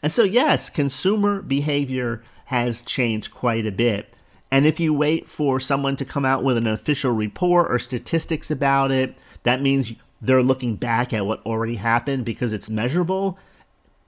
And 0.00 0.12
so, 0.12 0.22
yes, 0.22 0.70
consumer 0.70 1.42
behavior 1.42 2.22
has 2.46 2.82
changed 2.82 3.34
quite 3.34 3.66
a 3.66 3.72
bit. 3.72 4.14
And 4.50 4.64
if 4.64 4.78
you 4.78 4.94
wait 4.94 5.28
for 5.28 5.58
someone 5.58 5.96
to 5.96 6.04
come 6.04 6.24
out 6.24 6.44
with 6.44 6.56
an 6.56 6.68
official 6.68 7.10
report 7.10 7.70
or 7.70 7.78
statistics 7.78 8.50
about 8.50 8.92
it, 8.92 9.16
that 9.42 9.60
means 9.60 9.92
they're 10.22 10.42
looking 10.42 10.76
back 10.76 11.12
at 11.12 11.26
what 11.26 11.44
already 11.44 11.74
happened 11.74 12.24
because 12.24 12.52
it's 12.52 12.70
measurable. 12.70 13.38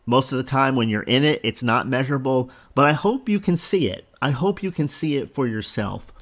Most 0.06 0.32
of 0.32 0.38
the 0.38 0.44
time, 0.44 0.76
when 0.76 0.88
you're 0.88 1.02
in 1.02 1.24
it, 1.24 1.40
it's 1.42 1.62
not 1.62 1.88
measurable, 1.88 2.50
but 2.74 2.88
I 2.88 2.92
hope 2.92 3.28
you 3.28 3.40
can 3.40 3.56
see 3.56 3.88
it. 3.88 4.06
I 4.22 4.30
hope 4.30 4.62
you 4.62 4.70
can 4.70 4.88
see 4.88 5.16
it 5.16 5.34
for 5.34 5.46
yourself. 5.46 6.12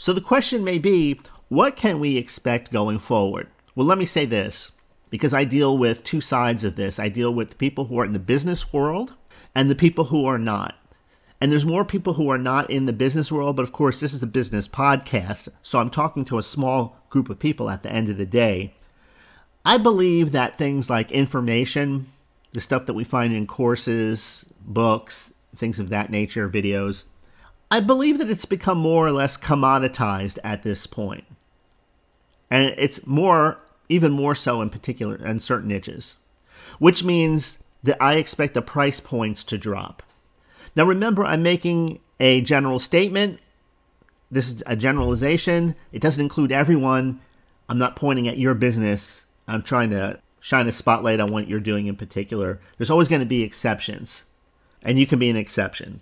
So 0.00 0.12
the 0.12 0.20
question 0.20 0.62
may 0.62 0.78
be 0.78 1.20
what 1.48 1.74
can 1.74 1.98
we 1.98 2.16
expect 2.16 2.70
going 2.70 3.00
forward? 3.00 3.48
Well, 3.74 3.86
let 3.86 3.98
me 3.98 4.04
say 4.04 4.26
this 4.26 4.70
because 5.10 5.34
I 5.34 5.42
deal 5.42 5.76
with 5.76 6.04
two 6.04 6.20
sides 6.20 6.62
of 6.62 6.76
this. 6.76 7.00
I 7.00 7.08
deal 7.08 7.34
with 7.34 7.50
the 7.50 7.56
people 7.56 7.86
who 7.86 7.98
are 7.98 8.04
in 8.04 8.12
the 8.12 8.20
business 8.20 8.72
world 8.72 9.14
and 9.56 9.68
the 9.68 9.74
people 9.74 10.04
who 10.04 10.24
are 10.24 10.38
not. 10.38 10.76
And 11.40 11.50
there's 11.50 11.66
more 11.66 11.84
people 11.84 12.14
who 12.14 12.28
are 12.30 12.38
not 12.38 12.70
in 12.70 12.86
the 12.86 12.92
business 12.92 13.32
world, 13.32 13.56
but 13.56 13.64
of 13.64 13.72
course, 13.72 13.98
this 13.98 14.14
is 14.14 14.22
a 14.22 14.26
business 14.26 14.68
podcast, 14.68 15.48
so 15.62 15.80
I'm 15.80 15.90
talking 15.90 16.24
to 16.26 16.38
a 16.38 16.42
small 16.42 16.96
group 17.10 17.28
of 17.28 17.38
people 17.38 17.68
at 17.68 17.82
the 17.82 17.92
end 17.92 18.08
of 18.08 18.18
the 18.18 18.26
day. 18.26 18.74
I 19.64 19.78
believe 19.78 20.30
that 20.32 20.58
things 20.58 20.88
like 20.88 21.10
information, 21.10 22.12
the 22.52 22.60
stuff 22.60 22.86
that 22.86 22.94
we 22.94 23.04
find 23.04 23.32
in 23.34 23.46
courses, 23.46 24.48
books, 24.60 25.32
things 25.56 25.78
of 25.78 25.88
that 25.90 26.10
nature, 26.10 26.48
videos, 26.48 27.04
I 27.70 27.80
believe 27.80 28.18
that 28.18 28.30
it's 28.30 28.46
become 28.46 28.78
more 28.78 29.06
or 29.06 29.12
less 29.12 29.36
commoditized 29.36 30.38
at 30.42 30.62
this 30.62 30.86
point. 30.86 31.24
And 32.50 32.74
it's 32.78 33.06
more, 33.06 33.58
even 33.88 34.12
more 34.12 34.34
so 34.34 34.62
in 34.62 34.70
particular, 34.70 35.16
in 35.16 35.40
certain 35.40 35.68
niches, 35.68 36.16
which 36.78 37.04
means 37.04 37.58
that 37.82 38.02
I 38.02 38.14
expect 38.14 38.54
the 38.54 38.62
price 38.62 39.00
points 39.00 39.44
to 39.44 39.58
drop. 39.58 40.02
Now, 40.74 40.84
remember, 40.84 41.24
I'm 41.24 41.42
making 41.42 42.00
a 42.18 42.40
general 42.40 42.78
statement. 42.78 43.40
This 44.30 44.48
is 44.48 44.62
a 44.66 44.76
generalization. 44.76 45.74
It 45.92 46.02
doesn't 46.02 46.22
include 46.22 46.52
everyone. 46.52 47.20
I'm 47.68 47.78
not 47.78 47.96
pointing 47.96 48.28
at 48.28 48.38
your 48.38 48.54
business. 48.54 49.26
I'm 49.46 49.62
trying 49.62 49.90
to 49.90 50.20
shine 50.40 50.68
a 50.68 50.72
spotlight 50.72 51.20
on 51.20 51.32
what 51.32 51.48
you're 51.48 51.60
doing 51.60 51.86
in 51.86 51.96
particular. 51.96 52.60
There's 52.76 52.90
always 52.90 53.08
going 53.08 53.20
to 53.20 53.26
be 53.26 53.42
exceptions, 53.42 54.24
and 54.82 54.98
you 54.98 55.06
can 55.06 55.18
be 55.18 55.28
an 55.28 55.36
exception. 55.36 56.00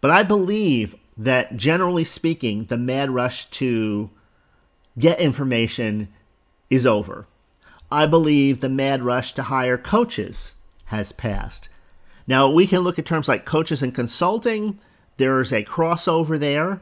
But 0.00 0.10
I 0.10 0.22
believe 0.22 0.94
that 1.16 1.56
generally 1.56 2.04
speaking, 2.04 2.64
the 2.64 2.78
mad 2.78 3.10
rush 3.10 3.46
to 3.46 4.10
get 4.98 5.20
information 5.20 6.08
is 6.70 6.86
over. 6.86 7.26
I 7.90 8.06
believe 8.06 8.60
the 8.60 8.68
mad 8.68 9.02
rush 9.02 9.32
to 9.34 9.44
hire 9.44 9.76
coaches 9.76 10.54
has 10.86 11.12
passed. 11.12 11.68
Now, 12.26 12.50
we 12.50 12.66
can 12.66 12.80
look 12.80 12.98
at 12.98 13.06
terms 13.06 13.28
like 13.28 13.44
coaches 13.44 13.82
and 13.82 13.94
consulting. 13.94 14.80
There's 15.16 15.52
a 15.52 15.64
crossover 15.64 16.38
there. 16.38 16.80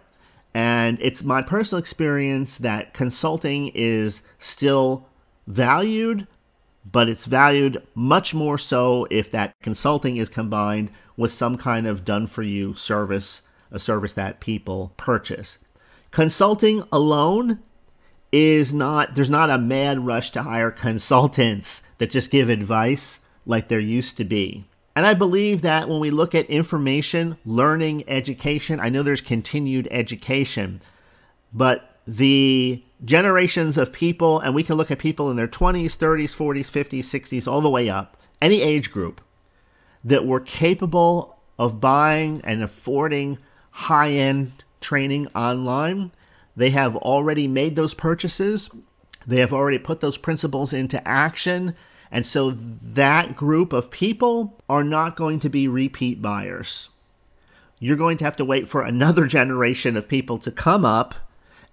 And 0.55 0.99
it's 1.01 1.23
my 1.23 1.43
personal 1.43 1.81
experience 1.81 2.59
that 2.59 2.93
consulting 2.93 3.69
is 3.75 4.23
still 4.39 5.09
valued, 5.47 6.27
but 6.85 7.09
it's 7.09 7.25
valued 7.25 7.83
much 7.95 8.35
more 8.35 8.59
so 8.59 9.07
if 9.11 9.31
that 9.31 9.55
consulting 9.61 10.17
is 10.17 10.29
combined 10.29 10.91
with 11.17 11.33
some 11.33 11.57
kind 11.57 11.87
of 11.87 12.05
done 12.05 12.27
for 12.27 12.43
you 12.43 12.75
service, 12.75 13.43
a 13.71 13.79
service 13.79 14.13
that 14.15 14.41
people 14.41 14.93
purchase. 14.97 15.59
Consulting 16.11 16.83
alone 16.91 17.59
is 18.33 18.73
not, 18.73 19.15
there's 19.15 19.31
not 19.31 19.51
a 19.51 19.59
mad 19.59 20.07
rush 20.07 20.31
to 20.31 20.43
hire 20.43 20.71
consultants 20.71 21.83
that 21.99 22.11
just 22.11 22.31
give 22.31 22.49
advice 22.49 23.21
like 23.45 23.69
there 23.69 23.81
used 23.81 24.17
to 24.17 24.25
be. 24.25 24.65
And 24.95 25.07
I 25.07 25.15
believe 25.15 25.63
that 25.63 25.89
when 25.89 26.01
we 26.01 26.11
look 26.11 26.35
at 26.35 26.47
information, 26.51 27.37
learning, 27.47 28.05
education, 28.09 28.81
I 28.81 28.89
know 28.89 29.03
there's 29.03 29.21
continued 29.21 29.87
education, 29.91 30.81
but 31.53 31.99
the 32.07 32.83
generations 33.05 33.79
of 33.79 33.93
people, 33.93 34.41
and 34.41 34.55
we 34.55 34.63
can 34.63 34.77
look 34.77 34.91
at 34.91 34.99
people 34.99 35.31
in 35.31 35.37
their 35.37 35.49
20s, 35.49 35.97
30s, 35.97 36.35
40s, 36.35 36.67
50s, 36.67 37.01
60s, 37.01 37.51
all 37.51 37.61
the 37.61 37.71
way 37.71 37.89
up, 37.89 38.17
any 38.41 38.63
age 38.63 38.91
group, 38.91 39.21
that 40.05 40.27
were 40.27 40.41
capable 40.41 41.39
of 41.59 41.81
buying 41.81 42.41
and 42.45 42.63
affording 42.63 43.39
high 43.71 44.11
end 44.11 44.65
training 44.81 45.27
online. 45.29 46.13
They 46.57 46.71
have 46.71 46.97
already 46.97 47.47
made 47.47 47.77
those 47.77 47.95
purchases. 47.95 48.71
They 49.27 49.39
have 49.39 49.53
already 49.53 49.79
put 49.79 50.01
those 50.01 50.17
principles 50.17 50.73
into 50.73 51.07
action. 51.07 51.75
And 52.11 52.25
so 52.25 52.51
that 52.51 53.37
group 53.37 53.73
of 53.73 53.91
people 53.91 54.59
are 54.69 54.85
not 54.85 55.17
going 55.17 55.41
to 55.41 55.49
be 55.49 55.69
repeat 55.69 56.23
buyers. 56.23 56.89
You're 57.79 57.97
going 57.97 58.17
to 58.19 58.25
have 58.25 58.37
to 58.37 58.45
wait 58.45 58.69
for 58.69 58.83
another 58.83 59.27
generation 59.39 59.97
of 59.97 60.09
people 60.09 60.39
to 60.39 60.51
come 60.51 60.85
up 60.85 61.15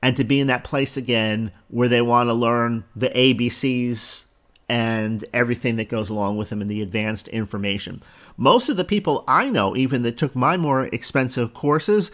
and 0.06 0.16
to 0.16 0.24
be 0.24 0.40
in 0.40 0.46
that 0.46 0.64
place 0.64 0.98
again 0.98 1.50
where 1.68 1.88
they 1.88 2.00
want 2.00 2.30
to 2.30 2.34
learn 2.36 2.84
the 2.96 3.10
ABCs 3.10 4.26
and 4.70 5.26
everything 5.34 5.78
that 5.78 5.90
goes 5.90 6.12
along 6.12 6.38
with 6.38 6.50
them 6.50 6.62
and 6.62 6.70
the 6.70 6.84
advanced 6.84 7.28
information. 7.30 8.04
Most 8.38 8.70
of 8.70 8.78
the 8.78 8.86
people 8.86 9.24
I 9.28 9.50
know, 9.50 9.76
even 9.76 10.04
that 10.04 10.16
took 10.16 10.36
my 10.36 10.58
more 10.58 10.86
expensive 10.86 11.56
courses, 11.56 12.12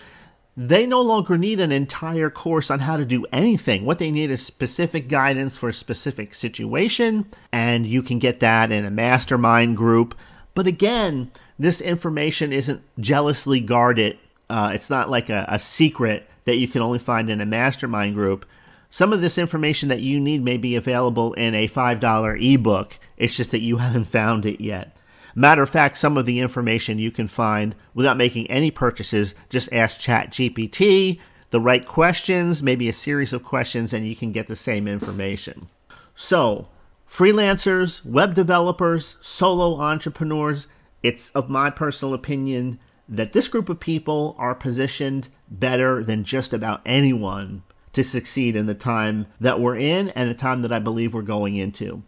they 0.56 0.86
no 0.86 1.02
longer 1.02 1.38
need 1.38 1.60
an 1.60 1.74
entire 1.74 2.30
course 2.30 2.72
on 2.72 2.80
how 2.80 2.96
to 2.96 3.04
do 3.04 3.26
anything. 3.34 3.84
What 3.84 4.00
they 4.00 4.10
need 4.10 4.32
is 4.32 4.42
specific 4.46 5.10
guidance 5.10 5.58
for 5.58 5.68
a 5.68 5.74
specific 5.74 6.34
situation, 6.34 7.26
and 7.52 7.86
you 7.86 8.02
can 8.02 8.20
get 8.20 8.40
that 8.40 8.72
in 8.72 8.86
a 8.86 8.90
mastermind 8.90 9.76
group. 9.76 10.16
But 10.54 10.66
again, 10.66 11.30
this 11.60 11.82
information 11.82 12.54
isn't 12.54 12.84
jealously 13.02 13.60
guarded. 13.60 14.18
Uh, 14.50 14.72
it's 14.74 14.90
not 14.90 15.10
like 15.10 15.30
a, 15.30 15.44
a 15.50 15.60
secret 15.60 16.30
that 16.46 16.58
you 16.58 16.68
can 16.68 16.82
only 16.82 17.00
find 17.00 17.30
in 17.30 17.42
a 17.42 17.46
mastermind 17.46 18.16
group. 18.16 18.46
Some 18.90 19.14
of 19.14 19.22
this 19.22 19.38
information 19.38 19.90
that 19.90 20.02
you 20.02 20.20
need 20.20 20.44
may 20.44 20.58
be 20.58 20.76
available 20.76 21.34
in 21.34 21.56
a 21.56 21.68
$5 21.68 22.54
ebook. 22.54 23.00
It's 23.18 23.36
just 23.36 23.52
that 23.52 23.62
you 23.62 23.78
haven't 23.78 24.06
found 24.06 24.46
it 24.46 24.62
yet. 24.62 24.98
Matter 25.34 25.64
of 25.64 25.70
fact, 25.70 25.98
some 25.98 26.18
of 26.18 26.26
the 26.26 26.40
information 26.40 27.00
you 27.00 27.12
can 27.12 27.28
find 27.28 27.76
without 27.94 28.18
making 28.18 28.50
any 28.52 28.70
purchases. 28.70 29.34
Just 29.50 29.72
ask 29.72 30.02
ChatGPT 30.02 31.20
the 31.52 31.60
right 31.60 31.86
questions, 31.86 32.64
maybe 32.64 32.90
a 32.90 32.94
series 32.94 33.34
of 33.34 33.44
questions, 33.44 33.94
and 33.94 34.08
you 34.08 34.16
can 34.16 34.32
get 34.32 34.48
the 34.48 34.56
same 34.56 34.88
information. 34.88 35.68
So, 36.16 36.68
freelancers, 37.10 38.04
web 38.06 38.34
developers, 38.34 39.16
solo 39.22 39.80
entrepreneurs, 39.80 40.68
it's 41.04 41.30
of 41.32 41.50
my 41.50 41.70
personal 41.70 42.14
opinion 42.14 42.80
that 43.12 43.34
this 43.34 43.50
group 43.50 43.68
of 43.68 43.80
people 43.80 44.36
are 44.40 44.56
positioned 44.56 45.28
better 45.50 46.02
than 46.02 46.24
just 46.24 46.54
about 46.54 46.82
anyone 46.86 47.62
to 47.92 48.04
succeed 48.04 48.56
in 48.56 48.68
the 48.68 48.74
time 48.74 49.28
that 49.40 49.60
we're 49.60 49.76
in 49.76 50.10
and 50.10 50.30
the 50.30 50.34
time 50.34 50.62
that 50.62 50.72
I 50.72 50.80
believe 50.80 51.14
we're 51.14 51.22
going 51.22 51.58
into. 51.58 52.04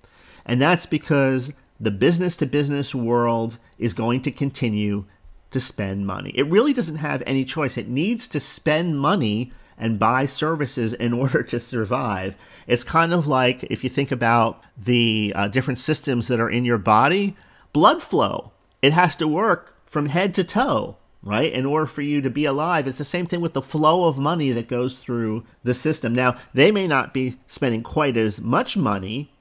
And 0.46 0.62
that's 0.62 0.86
because 0.86 1.52
the 1.78 1.92
business 1.92 2.38
to 2.38 2.46
business 2.46 2.96
world 2.96 3.60
is 3.78 3.94
going 3.94 4.22
to 4.22 4.32
continue 4.32 5.04
to 5.52 5.60
spend 5.60 6.08
money. 6.08 6.32
It 6.36 6.48
really 6.48 6.72
doesn't 6.72 6.96
have 6.96 7.22
any 7.26 7.44
choice. 7.44 7.78
It 7.78 7.90
needs 7.90 8.28
to 8.30 8.40
spend 8.40 8.98
money 8.98 9.52
and 9.78 10.00
buy 10.00 10.26
services 10.26 10.94
in 10.94 11.12
order 11.22 11.44
to 11.44 11.60
survive. 11.60 12.38
It's 12.66 12.86
kind 12.86 13.14
of 13.14 13.28
like 13.28 13.64
if 13.66 13.84
you 13.84 13.90
think 13.90 14.12
about 14.12 14.64
the 14.78 15.34
uh, 15.36 15.50
different 15.50 15.80
systems 15.80 16.30
that 16.30 16.40
are 16.40 16.50
in 16.50 16.64
your 16.64 16.78
body, 16.78 17.36
blood 17.74 18.02
flow. 18.02 18.54
It 18.82 18.94
has 18.94 19.16
to 19.18 19.28
work 19.28 19.73
from 19.94 20.08
head 20.08 20.34
to 20.34 20.44
toe, 20.44 20.98
right? 21.22 21.54
In 21.54 21.68
order 21.68 21.86
for 21.86 22.02
you 22.02 22.20
to 22.22 22.30
be 22.32 22.46
alive. 22.46 22.88
It's 22.88 22.98
the 22.98 23.06
same 23.06 23.28
thing 23.28 23.42
with 23.42 23.54
the 23.54 23.62
flow 23.62 24.06
of 24.06 24.18
money 24.18 24.50
that 24.52 24.68
goes 24.68 24.98
through 24.98 25.44
the 25.64 25.76
system. 25.76 26.16
Now, 26.16 26.36
they 26.52 26.72
may 26.72 26.88
not 26.88 27.14
be 27.14 27.36
spending 27.46 27.84
quite 27.84 28.18
as 28.18 28.42
much 28.42 28.76
money 28.76 29.32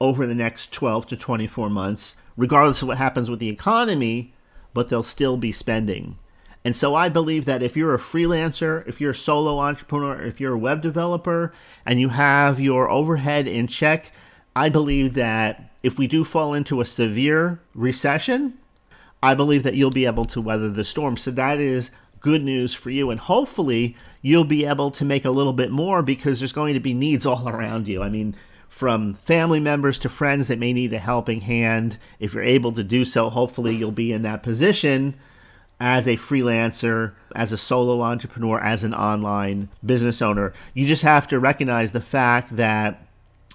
over 0.00 0.26
the 0.26 0.34
next 0.34 0.72
12 0.72 1.06
to 1.06 1.16
24 1.16 1.70
months, 1.70 2.16
regardless 2.36 2.82
of 2.82 2.88
what 2.88 2.98
happens 2.98 3.30
with 3.30 3.38
the 3.38 3.48
economy, 3.48 4.34
but 4.74 4.88
they'll 4.88 5.04
still 5.04 5.36
be 5.36 5.52
spending. 5.52 6.18
And 6.64 6.74
so 6.74 6.96
I 6.96 7.08
believe 7.08 7.44
that 7.44 7.62
if 7.62 7.76
you're 7.76 7.94
a 7.94 7.98
freelancer, 7.98 8.86
if 8.88 9.00
you're 9.00 9.12
a 9.12 9.14
solo 9.14 9.60
entrepreneur, 9.60 10.20
if 10.20 10.40
you're 10.40 10.54
a 10.54 10.58
web 10.58 10.82
developer, 10.82 11.52
and 11.86 12.00
you 12.00 12.08
have 12.08 12.58
your 12.58 12.90
overhead 12.90 13.46
in 13.46 13.68
check, 13.68 14.10
I 14.56 14.68
believe 14.68 15.14
that 15.14 15.70
if 15.84 15.96
we 15.96 16.08
do 16.08 16.24
fall 16.24 16.54
into 16.54 16.80
a 16.80 16.84
severe 16.84 17.60
recession, 17.72 18.58
I 19.22 19.34
believe 19.34 19.62
that 19.62 19.74
you'll 19.74 19.90
be 19.90 20.06
able 20.06 20.24
to 20.26 20.40
weather 20.40 20.68
the 20.68 20.84
storm. 20.84 21.16
So 21.16 21.30
that 21.30 21.60
is 21.60 21.90
good 22.20 22.42
news 22.42 22.74
for 22.74 22.90
you. 22.90 23.10
And 23.10 23.20
hopefully, 23.20 23.96
you'll 24.20 24.44
be 24.44 24.64
able 24.64 24.90
to 24.92 25.04
make 25.04 25.24
a 25.24 25.30
little 25.30 25.52
bit 25.52 25.70
more 25.70 26.02
because 26.02 26.38
there's 26.38 26.52
going 26.52 26.74
to 26.74 26.80
be 26.80 26.94
needs 26.94 27.26
all 27.26 27.48
around 27.48 27.88
you. 27.88 28.02
I 28.02 28.08
mean, 28.08 28.34
from 28.68 29.12
family 29.12 29.60
members 29.60 29.98
to 29.98 30.08
friends 30.08 30.48
that 30.48 30.58
may 30.58 30.72
need 30.72 30.92
a 30.92 30.98
helping 30.98 31.42
hand. 31.42 31.98
If 32.18 32.32
you're 32.32 32.42
able 32.42 32.72
to 32.72 32.82
do 32.82 33.04
so, 33.04 33.28
hopefully, 33.28 33.76
you'll 33.76 33.92
be 33.92 34.12
in 34.12 34.22
that 34.22 34.42
position 34.42 35.14
as 35.78 36.06
a 36.06 36.16
freelancer, 36.16 37.12
as 37.34 37.52
a 37.52 37.58
solo 37.58 38.02
entrepreneur, 38.02 38.60
as 38.60 38.82
an 38.84 38.94
online 38.94 39.68
business 39.84 40.22
owner. 40.22 40.52
You 40.74 40.86
just 40.86 41.02
have 41.02 41.28
to 41.28 41.38
recognize 41.38 41.92
the 41.92 42.00
fact 42.00 42.56
that 42.56 43.04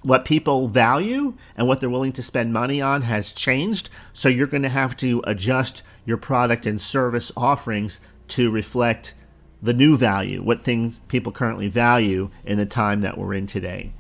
what 0.08 0.24
people 0.24 0.70
value 0.70 1.34
and 1.58 1.68
what 1.68 1.82
they're 1.82 1.90
willing 1.90 2.14
to 2.14 2.24
spend 2.24 2.54
money 2.54 2.82
on 2.82 3.02
has 3.02 3.34
changed. 3.34 3.90
So 4.14 4.30
you're 4.30 4.48
going 4.48 4.64
to 4.64 4.70
have 4.70 4.96
to 4.98 5.22
adjust 5.28 5.84
your 6.06 6.16
product 6.16 6.66
and 6.66 6.80
service 6.80 7.30
offerings 7.36 8.00
to 8.30 8.50
reflect 8.50 9.14
the 9.62 9.74
new 9.74 9.98
value, 9.98 10.42
what 10.42 10.64
things 10.64 11.02
people 11.10 11.34
currently 11.34 11.68
value 11.68 12.30
in 12.46 12.58
the 12.58 12.66
time 12.66 13.02
that 13.02 13.18
we're 13.18 13.34
in 13.34 13.48
today. 13.48 13.92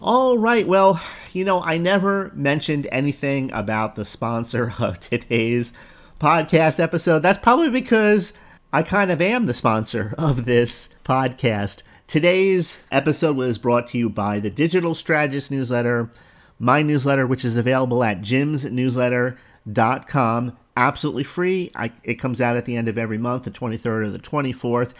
All 0.00 0.36
right, 0.36 0.66
well, 0.66 1.00
you 1.32 1.44
know, 1.44 1.62
I 1.62 1.78
never 1.78 2.32
mentioned 2.34 2.88
anything 2.90 3.52
about 3.52 3.94
the 3.94 4.04
sponsor 4.04 4.74
of 4.80 4.98
today's 4.98 5.72
podcast 6.18 6.80
episode. 6.80 7.20
That's 7.20 7.38
probably 7.38 7.70
because 7.70 8.32
I 8.72 8.82
kind 8.82 9.12
of 9.12 9.20
am 9.20 9.46
the 9.46 9.54
sponsor 9.54 10.12
of 10.18 10.44
this 10.44 10.88
podcast. 11.04 11.84
Today's 12.12 12.76
episode 12.92 13.36
was 13.38 13.56
brought 13.56 13.86
to 13.86 13.96
you 13.96 14.10
by 14.10 14.38
the 14.38 14.50
Digital 14.50 14.94
Strategist 14.94 15.50
newsletter, 15.50 16.10
my 16.58 16.82
newsletter, 16.82 17.26
which 17.26 17.42
is 17.42 17.56
available 17.56 18.04
at 18.04 18.20
jimsnewsletter.com. 18.20 20.58
Absolutely 20.76 21.24
free. 21.24 21.70
I, 21.74 21.90
it 22.04 22.16
comes 22.16 22.42
out 22.42 22.58
at 22.58 22.66
the 22.66 22.76
end 22.76 22.90
of 22.90 22.98
every 22.98 23.16
month, 23.16 23.44
the 23.44 23.50
23rd 23.50 23.86
or 23.86 24.10
the 24.10 24.18
24th. 24.18 24.90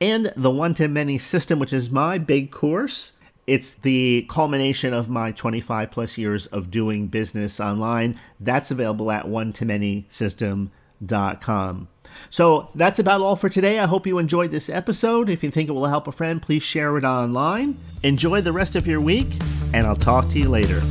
And 0.00 0.32
the 0.34 0.50
one 0.50 0.72
to 0.76 0.88
many 0.88 1.18
system, 1.18 1.58
which 1.58 1.74
is 1.74 1.90
my 1.90 2.16
big 2.16 2.50
course 2.50 3.12
it's 3.46 3.74
the 3.74 4.24
culmination 4.30 4.94
of 4.94 5.10
my 5.10 5.32
25 5.32 5.90
plus 5.90 6.16
years 6.16 6.46
of 6.46 6.70
doing 6.70 7.08
business 7.08 7.60
online. 7.60 8.18
That's 8.40 8.70
available 8.70 9.10
at 9.10 9.28
one 9.28 9.52
to 9.54 9.64
many 9.66 10.06
system.com. 10.08 11.88
So 12.30 12.70
that's 12.74 12.98
about 12.98 13.20
all 13.20 13.36
for 13.36 13.48
today. 13.48 13.78
I 13.78 13.86
hope 13.86 14.06
you 14.06 14.18
enjoyed 14.18 14.50
this 14.50 14.68
episode. 14.68 15.28
If 15.28 15.42
you 15.42 15.50
think 15.50 15.68
it 15.68 15.72
will 15.72 15.86
help 15.86 16.08
a 16.08 16.12
friend, 16.12 16.40
please 16.40 16.62
share 16.62 16.96
it 16.96 17.04
online. 17.04 17.76
Enjoy 18.02 18.40
the 18.40 18.52
rest 18.52 18.76
of 18.76 18.86
your 18.86 19.00
week, 19.00 19.28
and 19.72 19.86
I'll 19.86 19.96
talk 19.96 20.28
to 20.30 20.38
you 20.38 20.48
later. 20.48 20.82